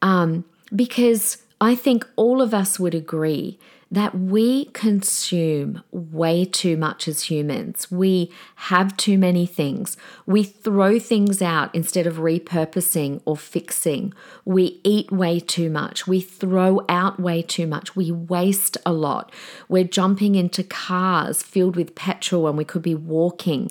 Um, 0.02 0.44
because 0.74 1.42
I 1.60 1.74
think 1.74 2.06
all 2.16 2.42
of 2.42 2.54
us 2.54 2.78
would 2.78 2.94
agree 2.94 3.58
that 3.90 4.18
we 4.18 4.66
consume 4.66 5.82
way 5.90 6.44
too 6.44 6.76
much 6.76 7.08
as 7.08 7.24
humans. 7.24 7.90
We 7.90 8.30
have 8.56 8.96
too 8.98 9.16
many 9.16 9.46
things. 9.46 9.96
We 10.26 10.42
throw 10.42 10.98
things 10.98 11.40
out 11.40 11.74
instead 11.74 12.06
of 12.06 12.16
repurposing 12.16 13.22
or 13.24 13.36
fixing. 13.36 14.12
We 14.44 14.80
eat 14.84 15.10
way 15.10 15.40
too 15.40 15.70
much. 15.70 16.06
We 16.06 16.20
throw 16.20 16.84
out 16.88 17.18
way 17.18 17.40
too 17.40 17.66
much. 17.66 17.96
We 17.96 18.10
waste 18.12 18.76
a 18.84 18.92
lot. 18.92 19.32
We're 19.68 19.84
jumping 19.84 20.34
into 20.34 20.62
cars 20.62 21.42
filled 21.42 21.76
with 21.76 21.94
petrol 21.94 22.42
when 22.42 22.56
we 22.56 22.64
could 22.64 22.82
be 22.82 22.94
walking. 22.94 23.70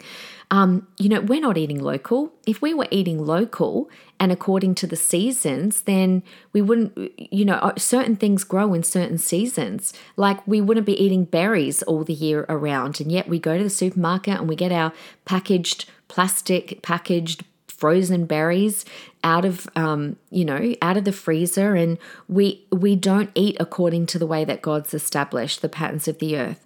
Um, 0.50 0.88
you 0.98 1.10
know, 1.10 1.20
we're 1.20 1.42
not 1.42 1.58
eating 1.58 1.84
local. 1.84 2.32
If 2.46 2.62
we 2.62 2.74
were 2.74 2.88
eating 2.90 3.26
local 3.26 3.90
and 4.20 4.32
according 4.32 4.76
to 4.76 4.88
the 4.88 4.96
seasons, 4.96 5.82
then 5.82 6.24
we 6.54 6.62
wouldn't, 6.62 6.98
you 7.20 7.44
know, 7.44 7.56
uh, 7.56 7.74
certain 7.78 8.16
things 8.16 8.46
grow 8.46 8.74
in 8.74 8.84
certain 8.84 9.18
seasons. 9.18 9.92
Like 10.16 10.46
we 10.48 10.62
wouldn't 10.62 10.86
be 10.86 11.02
eating 11.02 11.26
berries 11.26 11.84
all 11.84 12.06
the 12.06 12.14
year 12.14 12.46
around. 12.48 13.02
And 13.02 13.12
yet 13.12 13.28
we 13.28 13.40
go 13.40 13.58
to 13.58 13.64
the 13.64 13.70
supermarket 13.70 14.40
and 14.40 14.48
we 14.48 14.56
get 14.56 14.72
our 14.72 14.94
packaged, 15.26 15.90
plastic 16.08 16.82
packaged 16.82 17.44
frozen 17.78 18.26
berries 18.26 18.86
out 19.24 19.46
of 19.46 19.68
um, 19.76 20.18
you 20.32 20.44
know 20.44 20.74
out 20.82 20.98
of 20.98 21.04
the 21.04 21.12
freezer 21.12 21.76
and 21.76 21.98
we 22.28 22.66
we 22.72 22.96
don't 22.96 23.30
eat 23.36 23.56
according 23.60 24.06
to 24.08 24.18
the 24.18 24.26
way 24.26 24.44
that 24.44 24.64
god's 24.64 24.94
established 24.94 25.62
the 25.62 25.70
patterns 25.70 26.08
of 26.08 26.18
the 26.18 26.36
earth 26.38 26.66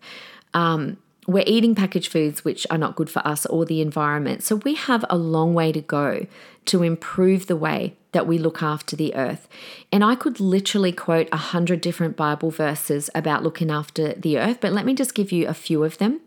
um, 0.53 0.97
we're 1.27 1.43
eating 1.45 1.75
packaged 1.75 2.11
foods 2.11 2.43
which 2.43 2.65
are 2.71 2.77
not 2.77 2.95
good 2.95 3.09
for 3.09 3.25
us 3.25 3.45
or 3.45 3.65
the 3.65 3.81
environment. 3.81 4.43
So 4.43 4.55
we 4.57 4.75
have 4.75 5.05
a 5.09 5.17
long 5.17 5.53
way 5.53 5.71
to 5.71 5.81
go 5.81 6.25
to 6.65 6.83
improve 6.83 7.47
the 7.47 7.55
way 7.55 7.95
that 8.11 8.27
we 8.27 8.37
look 8.37 8.61
after 8.61 8.95
the 8.95 9.15
earth. 9.15 9.47
And 9.91 10.03
I 10.03 10.15
could 10.15 10.39
literally 10.39 10.91
quote 10.91 11.29
a 11.31 11.37
hundred 11.37 11.81
different 11.81 12.17
Bible 12.17 12.51
verses 12.51 13.09
about 13.15 13.43
looking 13.43 13.71
after 13.71 14.13
the 14.13 14.37
earth, 14.37 14.57
but 14.61 14.73
let 14.73 14.85
me 14.85 14.93
just 14.93 15.15
give 15.15 15.31
you 15.31 15.47
a 15.47 15.53
few 15.53 15.83
of 15.83 15.97
them. 15.97 16.21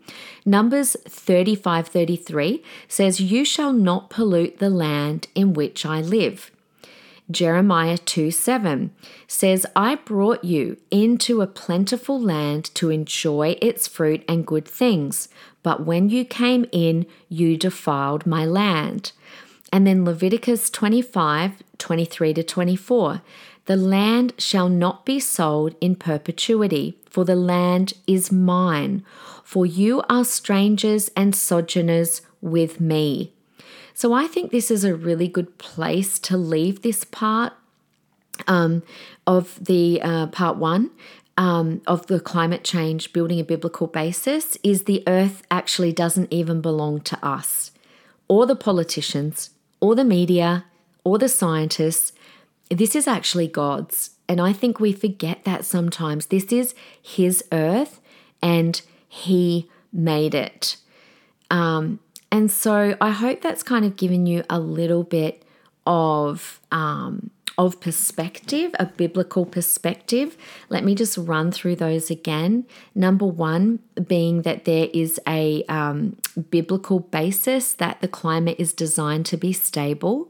Numbers 0.45 0.95
35 1.07 1.87
33 1.87 2.63
says, 2.87 3.19
You 3.19 3.45
shall 3.45 3.73
not 3.73 4.09
pollute 4.09 4.59
the 4.59 4.69
land 4.69 5.27
in 5.35 5.53
which 5.53 5.85
I 5.85 6.01
live. 6.01 6.51
Jeremiah 7.31 7.97
2 7.97 8.29
7 8.29 8.91
says, 9.27 9.65
I 9.75 9.95
brought 9.95 10.43
you 10.43 10.77
into 10.91 11.41
a 11.41 11.47
plentiful 11.47 12.21
land 12.21 12.65
to 12.75 12.91
enjoy 12.91 13.57
its 13.61 13.87
fruit 13.87 14.23
and 14.27 14.45
good 14.45 14.67
things, 14.67 15.27
but 15.63 15.85
when 15.85 16.09
you 16.09 16.23
came 16.23 16.65
in, 16.71 17.07
you 17.27 17.57
defiled 17.57 18.27
my 18.27 18.45
land. 18.45 19.11
And 19.73 19.87
then 19.87 20.05
Leviticus 20.05 20.69
25 20.69 21.63
23 21.77 22.33
to 22.35 22.43
24. 22.43 23.21
The 23.65 23.75
land 23.75 24.33
shall 24.37 24.69
not 24.69 25.05
be 25.05 25.19
sold 25.19 25.75
in 25.81 25.95
perpetuity, 25.95 26.99
for 27.09 27.25
the 27.25 27.35
land 27.35 27.93
is 28.05 28.31
mine. 28.31 29.03
For 29.43 29.65
you 29.65 30.03
are 30.09 30.23
strangers 30.23 31.09
and 31.15 31.35
sojourners 31.35 32.21
with 32.41 32.79
me. 32.79 33.34
So 33.95 34.11
I 34.11 34.27
think 34.27 34.51
this 34.51 34.69
is 34.69 34.83
a 34.83 34.93
really 34.93 35.29
good 35.29 35.57
place 35.57 36.19
to 36.19 36.35
leave 36.37 36.81
this 36.81 37.05
part 37.05 37.53
um, 38.45 38.83
of 39.25 39.57
the 39.63 40.01
uh, 40.01 40.27
part 40.27 40.57
one. 40.57 40.91
Um, 41.37 41.81
of 41.85 42.07
the 42.07 42.21
climate 42.21 42.63
change 42.63 43.11
building 43.11 43.41
a 43.41 43.43
biblical 43.43 43.87
basis 43.87 44.57
is 44.63 44.83
the 44.83 45.03
earth 45.05 45.43
actually 45.51 45.91
doesn't 45.91 46.31
even 46.31 46.61
belong 46.61 47.01
to 47.01 47.25
us 47.25 47.71
or 48.29 48.45
the 48.45 48.55
politicians 48.55 49.49
or 49.81 49.95
the 49.95 50.05
media 50.05 50.63
or 51.03 51.17
the 51.17 51.27
scientists. 51.27 52.13
This 52.69 52.95
is 52.95 53.05
actually 53.05 53.49
God's. 53.49 54.11
And 54.29 54.39
I 54.39 54.53
think 54.53 54.79
we 54.79 54.93
forget 54.93 55.43
that 55.43 55.65
sometimes. 55.65 56.27
This 56.27 56.53
is 56.53 56.73
His 57.01 57.43
earth 57.51 57.99
and 58.41 58.81
He 59.09 59.69
made 59.91 60.33
it. 60.33 60.77
Um, 61.51 61.99
and 62.35 62.51
so 62.51 62.97
I 62.99 63.11
hope 63.11 63.41
that's 63.41 63.63
kind 63.63 63.85
of 63.85 63.95
given 63.95 64.25
you 64.25 64.43
a 64.49 64.59
little 64.59 65.03
bit 65.05 65.43
of 65.87 66.59
um, 66.69 67.31
of 67.57 67.79
perspective, 67.79 68.75
a 68.77 68.87
biblical 68.87 69.45
perspective. 69.45 70.35
Let 70.67 70.83
me 70.83 70.95
just 70.95 71.17
run 71.17 71.53
through 71.53 71.77
those 71.77 72.11
again. 72.11 72.65
Number 72.93 73.25
one 73.25 73.79
being 74.05 74.41
that 74.41 74.65
there 74.65 74.89
is 74.93 75.17
a 75.25 75.63
um, 75.69 76.17
biblical 76.49 76.99
basis 76.99 77.73
that 77.75 78.01
the 78.01 78.09
climate 78.09 78.57
is 78.59 78.73
designed 78.73 79.25
to 79.27 79.37
be 79.37 79.53
stable, 79.53 80.29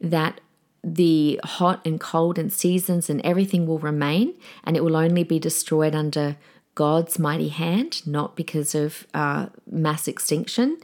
that 0.00 0.40
the 0.82 1.38
hot 1.44 1.80
and 1.86 2.00
cold 2.00 2.40
and 2.40 2.52
seasons 2.52 3.08
and 3.08 3.20
everything 3.24 3.68
will 3.68 3.78
remain, 3.78 4.34
and 4.64 4.76
it 4.76 4.82
will 4.82 4.96
only 4.96 5.22
be 5.22 5.38
destroyed 5.38 5.94
under 5.94 6.38
God's 6.74 7.20
mighty 7.20 7.50
hand, 7.50 8.04
not 8.04 8.34
because 8.34 8.74
of 8.74 9.06
uh, 9.14 9.46
mass 9.70 10.08
extinction. 10.08 10.78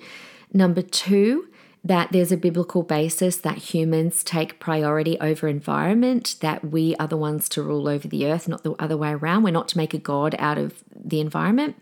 Number 0.52 0.82
two, 0.82 1.48
that 1.84 2.12
there's 2.12 2.30
a 2.30 2.36
biblical 2.36 2.82
basis 2.82 3.36
that 3.38 3.58
humans 3.58 4.22
take 4.22 4.60
priority 4.60 5.18
over 5.20 5.48
environment, 5.48 6.36
that 6.40 6.64
we 6.64 6.94
are 6.96 7.08
the 7.08 7.16
ones 7.16 7.48
to 7.50 7.62
rule 7.62 7.88
over 7.88 8.06
the 8.06 8.26
earth, 8.26 8.46
not 8.46 8.62
the 8.62 8.74
other 8.78 8.96
way 8.96 9.10
around. 9.10 9.42
We're 9.42 9.50
not 9.50 9.68
to 9.68 9.78
make 9.78 9.92
a 9.92 9.98
God 9.98 10.36
out 10.38 10.58
of 10.58 10.84
the 10.94 11.20
environment. 11.20 11.76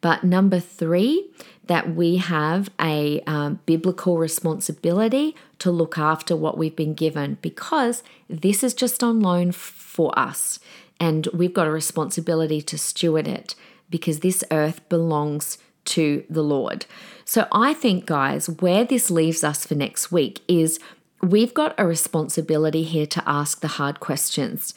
But 0.00 0.24
number 0.24 0.60
three, 0.60 1.30
that 1.66 1.94
we 1.94 2.16
have 2.16 2.70
a 2.80 3.20
um, 3.26 3.60
biblical 3.64 4.18
responsibility 4.18 5.34
to 5.58 5.70
look 5.70 5.98
after 5.98 6.36
what 6.36 6.58
we've 6.58 6.76
been 6.76 6.94
given 6.94 7.38
because 7.40 8.02
this 8.28 8.62
is 8.62 8.74
just 8.74 9.02
on 9.02 9.20
loan 9.20 9.52
for 9.52 10.16
us. 10.18 10.58
And 11.00 11.26
we've 11.28 11.54
got 11.54 11.66
a 11.66 11.70
responsibility 11.70 12.60
to 12.62 12.78
steward 12.78 13.26
it 13.26 13.54
because 13.90 14.20
this 14.20 14.44
earth 14.50 14.86
belongs 14.88 15.58
to 15.86 16.24
the 16.28 16.42
Lord. 16.42 16.86
So 17.24 17.46
I 17.52 17.74
think, 17.74 18.06
guys, 18.06 18.48
where 18.48 18.84
this 18.84 19.10
leaves 19.10 19.42
us 19.42 19.66
for 19.66 19.74
next 19.74 20.12
week 20.12 20.40
is 20.46 20.78
we've 21.22 21.54
got 21.54 21.74
a 21.78 21.86
responsibility 21.86 22.82
here 22.82 23.06
to 23.06 23.22
ask 23.26 23.60
the 23.60 23.68
hard 23.68 24.00
questions. 24.00 24.74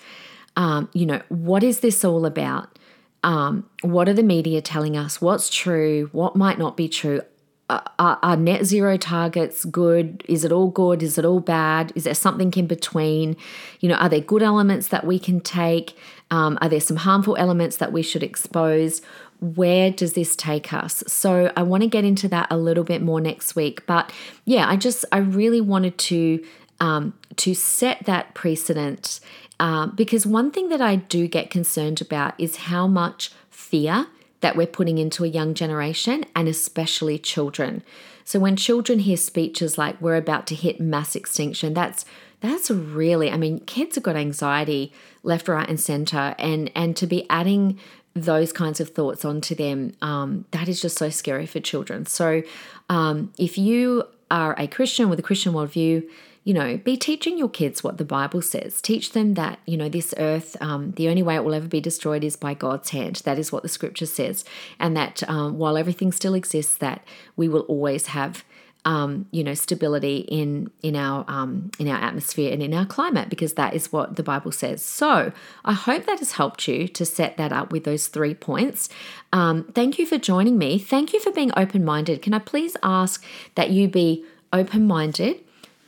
Um, 0.56 0.90
you 0.94 1.06
know, 1.06 1.22
what 1.30 1.64
is 1.64 1.82
this 1.82 2.04
all 2.04 2.26
about? 2.26 2.78
Um, 3.24 3.70
what 3.82 4.08
are 4.08 4.14
the 4.14 4.24
media 4.24 4.62
telling 4.62 4.96
us? 4.96 5.22
What's 5.22 5.50
true? 5.50 6.10
What 6.12 6.36
might 6.36 6.58
not 6.58 6.78
be 6.78 6.88
true? 6.88 7.22
Are, 7.70 8.18
are, 8.24 8.38
net 8.38 8.64
zero 8.64 8.96
targets 8.96 9.66
good? 9.66 10.24
Is 10.30 10.46
it 10.46 10.54
all 10.54 10.70
good? 10.70 11.04
Is 11.04 11.18
it 11.18 11.26
all 11.26 11.42
bad? 11.42 11.92
Is 11.96 12.06
there 12.06 12.14
something 12.14 12.54
in 12.56 12.66
between? 12.66 13.36
You 13.82 13.90
know, 13.90 13.96
are 13.96 14.08
there 14.08 14.22
good 14.22 14.42
elements 14.42 14.88
that 14.88 15.06
we 15.06 15.20
can 15.20 15.42
take? 15.42 15.98
Um, 16.32 16.58
are 16.62 16.70
there 16.70 16.80
some 16.80 16.96
harmful 16.96 17.36
elements 17.36 17.76
that 17.78 17.92
we 17.92 18.04
should 18.04 18.24
expose? 18.24 19.02
Where 19.40 19.92
does 19.92 20.14
this 20.14 20.36
take 20.36 20.74
us? 20.74 21.04
So 21.08 21.52
I 21.56 21.64
want 21.64 21.84
to 21.84 21.90
get 21.90 22.04
into 22.04 22.28
that 22.30 22.48
a 22.50 22.58
little 22.58 22.84
bit 22.84 23.02
more 23.02 23.22
next 23.22 23.56
week. 23.56 23.86
But 23.86 24.12
yeah, 24.46 24.68
I 24.68 24.76
just 24.76 25.06
I 25.12 25.18
really 25.18 25.62
wanted 25.62 25.98
to 26.00 26.44
um, 26.80 27.14
to 27.38 27.54
set 27.54 28.06
that 28.06 28.34
precedent 28.34 29.20
uh, 29.60 29.88
because 29.88 30.26
one 30.26 30.52
thing 30.52 30.70
that 30.70 30.82
I 30.82 30.98
do 30.98 31.28
get 31.28 31.50
concerned 31.50 32.02
about 32.02 32.40
is 32.40 32.56
how 32.56 32.88
much 32.88 33.32
fear 33.50 34.08
that 34.42 34.56
we're 34.56 34.68
putting 34.68 34.98
into 34.98 35.24
a 35.24 35.28
young 35.28 35.54
generation 35.54 36.24
and 36.36 36.48
especially 36.48 37.18
children. 37.18 37.84
So 38.24 38.40
when 38.40 38.56
children 38.56 39.00
hear 39.00 39.18
speeches 39.18 39.78
like 39.78 40.00
we're 40.02 40.16
about 40.16 40.48
to 40.48 40.56
hit 40.56 40.80
mass 40.80 41.16
extinction, 41.16 41.74
that's 41.74 42.06
that's 42.40 42.70
really 42.70 43.32
I 43.32 43.38
mean 43.38 43.62
kids 43.62 43.96
have 43.96 44.04
got 44.04 44.16
anxiety 44.16 44.94
left 45.24 45.48
right 45.48 45.68
and 45.68 45.80
center 45.80 46.36
and 46.38 46.70
and 46.76 46.96
to 46.98 47.08
be 47.08 47.26
adding 47.30 47.80
those 48.26 48.52
kinds 48.52 48.80
of 48.80 48.90
thoughts 48.90 49.26
onto 49.26 49.56
them, 49.56 49.94
um, 50.02 50.46
that 50.52 50.68
is 50.68 50.82
just 50.82 50.98
so 50.98 51.10
scary 51.10 51.46
for 51.46 51.60
children. 51.60 52.06
So, 52.06 52.44
um, 52.90 53.32
if 53.38 53.58
you 53.58 54.04
are 54.30 54.56
a 54.58 54.68
Christian 54.68 55.10
with 55.10 55.20
a 55.20 55.24
Christian 55.24 55.54
worldview, 55.54 56.08
you 56.44 56.54
know, 56.54 56.78
be 56.78 56.96
teaching 56.96 57.38
your 57.38 57.50
kids 57.50 57.84
what 57.84 57.98
the 57.98 58.06
Bible 58.06 58.42
says. 58.42 58.82
Teach 58.82 59.12
them 59.12 59.34
that, 59.34 59.60
you 59.66 59.76
know, 59.76 59.90
this 59.90 60.14
earth, 60.18 60.56
um, 60.62 60.92
the 60.92 61.10
only 61.10 61.22
way 61.22 61.36
it 61.36 61.44
will 61.44 61.54
ever 61.54 61.68
be 61.68 61.82
destroyed 61.82 62.24
is 62.24 62.38
by 62.38 62.54
God's 62.54 62.92
hand. 62.92 63.18
That 63.26 63.38
is 63.38 63.52
what 63.52 63.64
the 63.64 63.70
scripture 63.70 64.06
says. 64.06 64.46
And 64.80 64.96
that 64.96 65.28
um, 65.30 65.58
while 65.58 65.76
everything 65.76 66.14
still 66.14 66.34
exists, 66.34 66.78
that 66.78 67.04
we 67.36 67.50
will 67.50 67.64
always 67.64 68.08
have 68.08 68.46
um, 68.88 69.26
you 69.32 69.44
know, 69.44 69.54
stability 69.54 70.20
in 70.20 70.72
in 70.82 70.96
our 70.96 71.26
um, 71.28 71.70
in 71.78 71.90
our 71.90 71.98
atmosphere 71.98 72.54
and 72.54 72.64
in 72.64 72.74
our 72.74 72.86
climate, 72.86 73.28
because 73.28 73.56
that 73.56 73.74
is 73.74 73.92
what 73.92 74.16
the 74.16 74.24
Bible 74.24 74.54
says. 74.54 74.82
So 74.82 75.34
I 75.66 75.74
hope 75.74 76.06
that 76.06 76.20
has 76.20 76.32
helped 76.32 76.70
you 76.70 76.88
to 76.88 77.06
set 77.06 77.36
that 77.36 77.52
up 77.52 77.74
with 77.74 77.84
those 77.84 78.08
three 78.08 78.34
points. 78.34 78.88
Um, 79.34 79.66
thank 79.76 80.00
you 80.00 80.06
for 80.06 80.18
joining 80.18 80.58
me. 80.58 80.80
Thank 80.80 81.12
you 81.12 81.20
for 81.20 81.34
being 81.34 81.52
open 81.58 81.84
minded. 81.84 82.22
Can 82.22 82.34
I 82.34 82.40
please 82.40 82.78
ask 82.82 83.26
that 83.56 83.72
you 83.72 83.90
be 83.90 84.24
open 84.54 84.88
minded? 84.88 85.44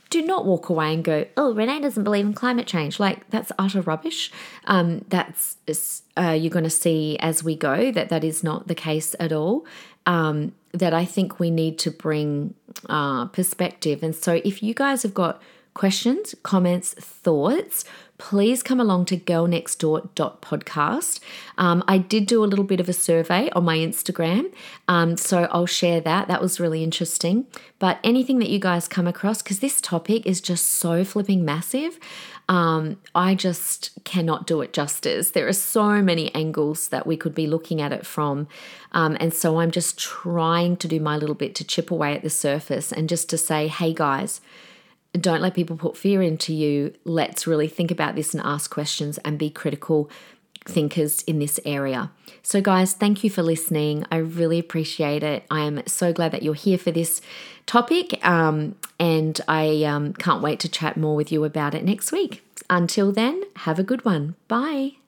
do 0.10 0.24
not 0.24 0.44
walk 0.44 0.70
away 0.70 0.92
and 0.92 1.04
go, 1.04 1.28
oh, 1.38 1.54
Renee 1.54 1.82
doesn't 1.82 2.04
believe 2.04 2.26
in 2.26 2.34
climate 2.34 2.66
change. 2.66 3.00
Like, 3.00 3.30
that's 3.30 3.52
utter 3.60 3.82
rubbish. 3.82 4.32
Um, 4.66 5.06
that's, 5.10 5.58
uh, 6.18 6.32
you're 6.32 6.50
going 6.50 6.64
to 6.64 6.70
see 6.72 7.16
as 7.20 7.44
we 7.44 7.56
go 7.56 7.92
that 7.92 8.10
that 8.10 8.24
is 8.24 8.44
not 8.44 8.68
the 8.68 8.74
case 8.74 9.16
at 9.20 9.32
all. 9.32 9.68
Um, 10.08 10.54
that 10.74 10.94
I 10.94 11.06
think 11.06 11.40
we 11.40 11.50
need 11.50 11.80
to 11.80 11.92
bring 11.92 12.54
uh, 12.88 13.26
perspective. 13.26 14.04
And 14.04 14.16
so, 14.16 14.42
if 14.44 14.62
you 14.62 14.74
guys 14.74 15.04
have 15.04 15.14
got 15.14 15.42
questions, 15.74 16.36
comments, 16.44 16.94
thoughts, 16.94 17.86
please 18.20 18.62
come 18.62 18.80
along 18.80 19.06
to 19.06 19.18
girlnextdoor.podcast. 19.18 21.20
Um, 21.58 21.84
I 21.88 21.98
did 21.98 22.28
do 22.28 22.44
a 22.44 22.46
little 22.46 22.66
bit 22.66 22.80
of 22.80 22.88
a 22.88 22.94
survey 22.94 23.50
on 23.52 23.66
my 23.66 23.78
Instagram, 23.78 24.54
um, 24.88 25.18
so 25.18 25.48
I'll 25.52 25.66
share 25.66 26.00
that. 26.02 26.28
That 26.28 26.42
was 26.42 26.60
really 26.60 26.84
interesting. 26.84 27.48
But 27.80 27.98
anything 28.04 28.38
that 28.40 28.50
you 28.50 28.60
guys 28.60 28.88
come 28.88 29.08
across, 29.08 29.42
because 29.42 29.60
this 29.60 29.82
topic 29.82 30.28
is 30.28 30.42
just 30.42 30.68
so 30.68 31.04
flipping 31.04 31.44
massive, 31.44 31.98
um, 32.50 32.98
I 33.14 33.36
just 33.36 33.92
cannot 34.04 34.48
do 34.48 34.62
it 34.62 34.74
justice. 34.74 35.32
There 35.32 35.48
are 35.48 35.54
so 35.54 36.02
many 36.02 36.34
angles 36.34 36.90
that 36.90 37.08
we 37.08 37.16
could 37.16 37.36
be 37.36 37.48
looking 37.48 37.80
at 37.80 37.94
it 37.94 38.06
from. 38.06 38.48
Um, 38.92 39.16
and 39.20 39.34
so 39.34 39.60
I'm 39.60 39.72
just 39.72 40.00
trying 40.00 40.76
to 40.78 40.88
do 40.88 41.00
my 41.00 41.16
little 41.16 41.36
bit 41.36 41.54
to 41.56 41.64
chip 41.64 41.92
away 41.92 42.16
at 42.16 42.24
the 42.24 42.30
surface 42.30 42.92
and 42.92 43.08
just 43.08 43.30
to 43.30 43.38
say, 43.38 43.68
hey 43.68 43.94
guys, 43.94 44.42
don't 45.14 45.42
let 45.42 45.54
people 45.56 45.76
put 45.76 45.98
fear 45.98 46.22
into 46.22 46.54
you. 46.54 46.94
Let's 47.04 47.48
really 47.48 47.68
think 47.68 47.92
about 47.92 48.16
this 48.16 48.34
and 48.34 48.44
ask 48.44 48.70
questions 48.70 49.18
and 49.20 49.38
be 49.38 49.50
critical. 49.50 50.10
thinkers 50.66 51.24
in 51.24 51.40
this 51.40 51.60
area. 51.66 52.12
So, 52.44 52.62
guys, 52.62 52.94
thank 52.94 53.24
you 53.24 53.30
for 53.30 53.42
listening. 53.42 54.06
I 54.12 54.18
really 54.18 54.60
appreciate 54.60 55.24
it. 55.24 55.44
I 55.50 55.62
am 55.62 55.82
so 55.88 56.14
glad 56.14 56.32
that 56.32 56.44
you're 56.44 56.54
here 56.54 56.78
for 56.78 56.92
this 56.92 57.22
topic, 57.66 58.24
um, 58.26 58.76
and 59.00 59.40
I 59.48 59.84
um, 59.84 60.14
can't 60.14 60.44
wait 60.44 60.60
to 60.60 60.70
chat 60.70 60.96
more 60.98 61.16
with 61.16 61.32
you 61.32 61.44
about 61.44 61.74
it 61.74 61.84
next 61.84 62.12
week. 62.12 62.44
Until 62.70 63.12
then, 63.12 63.42
have 63.56 63.80
a 63.80 63.84
good 63.84 64.06
one. 64.06 64.36
Bye. 64.48 64.99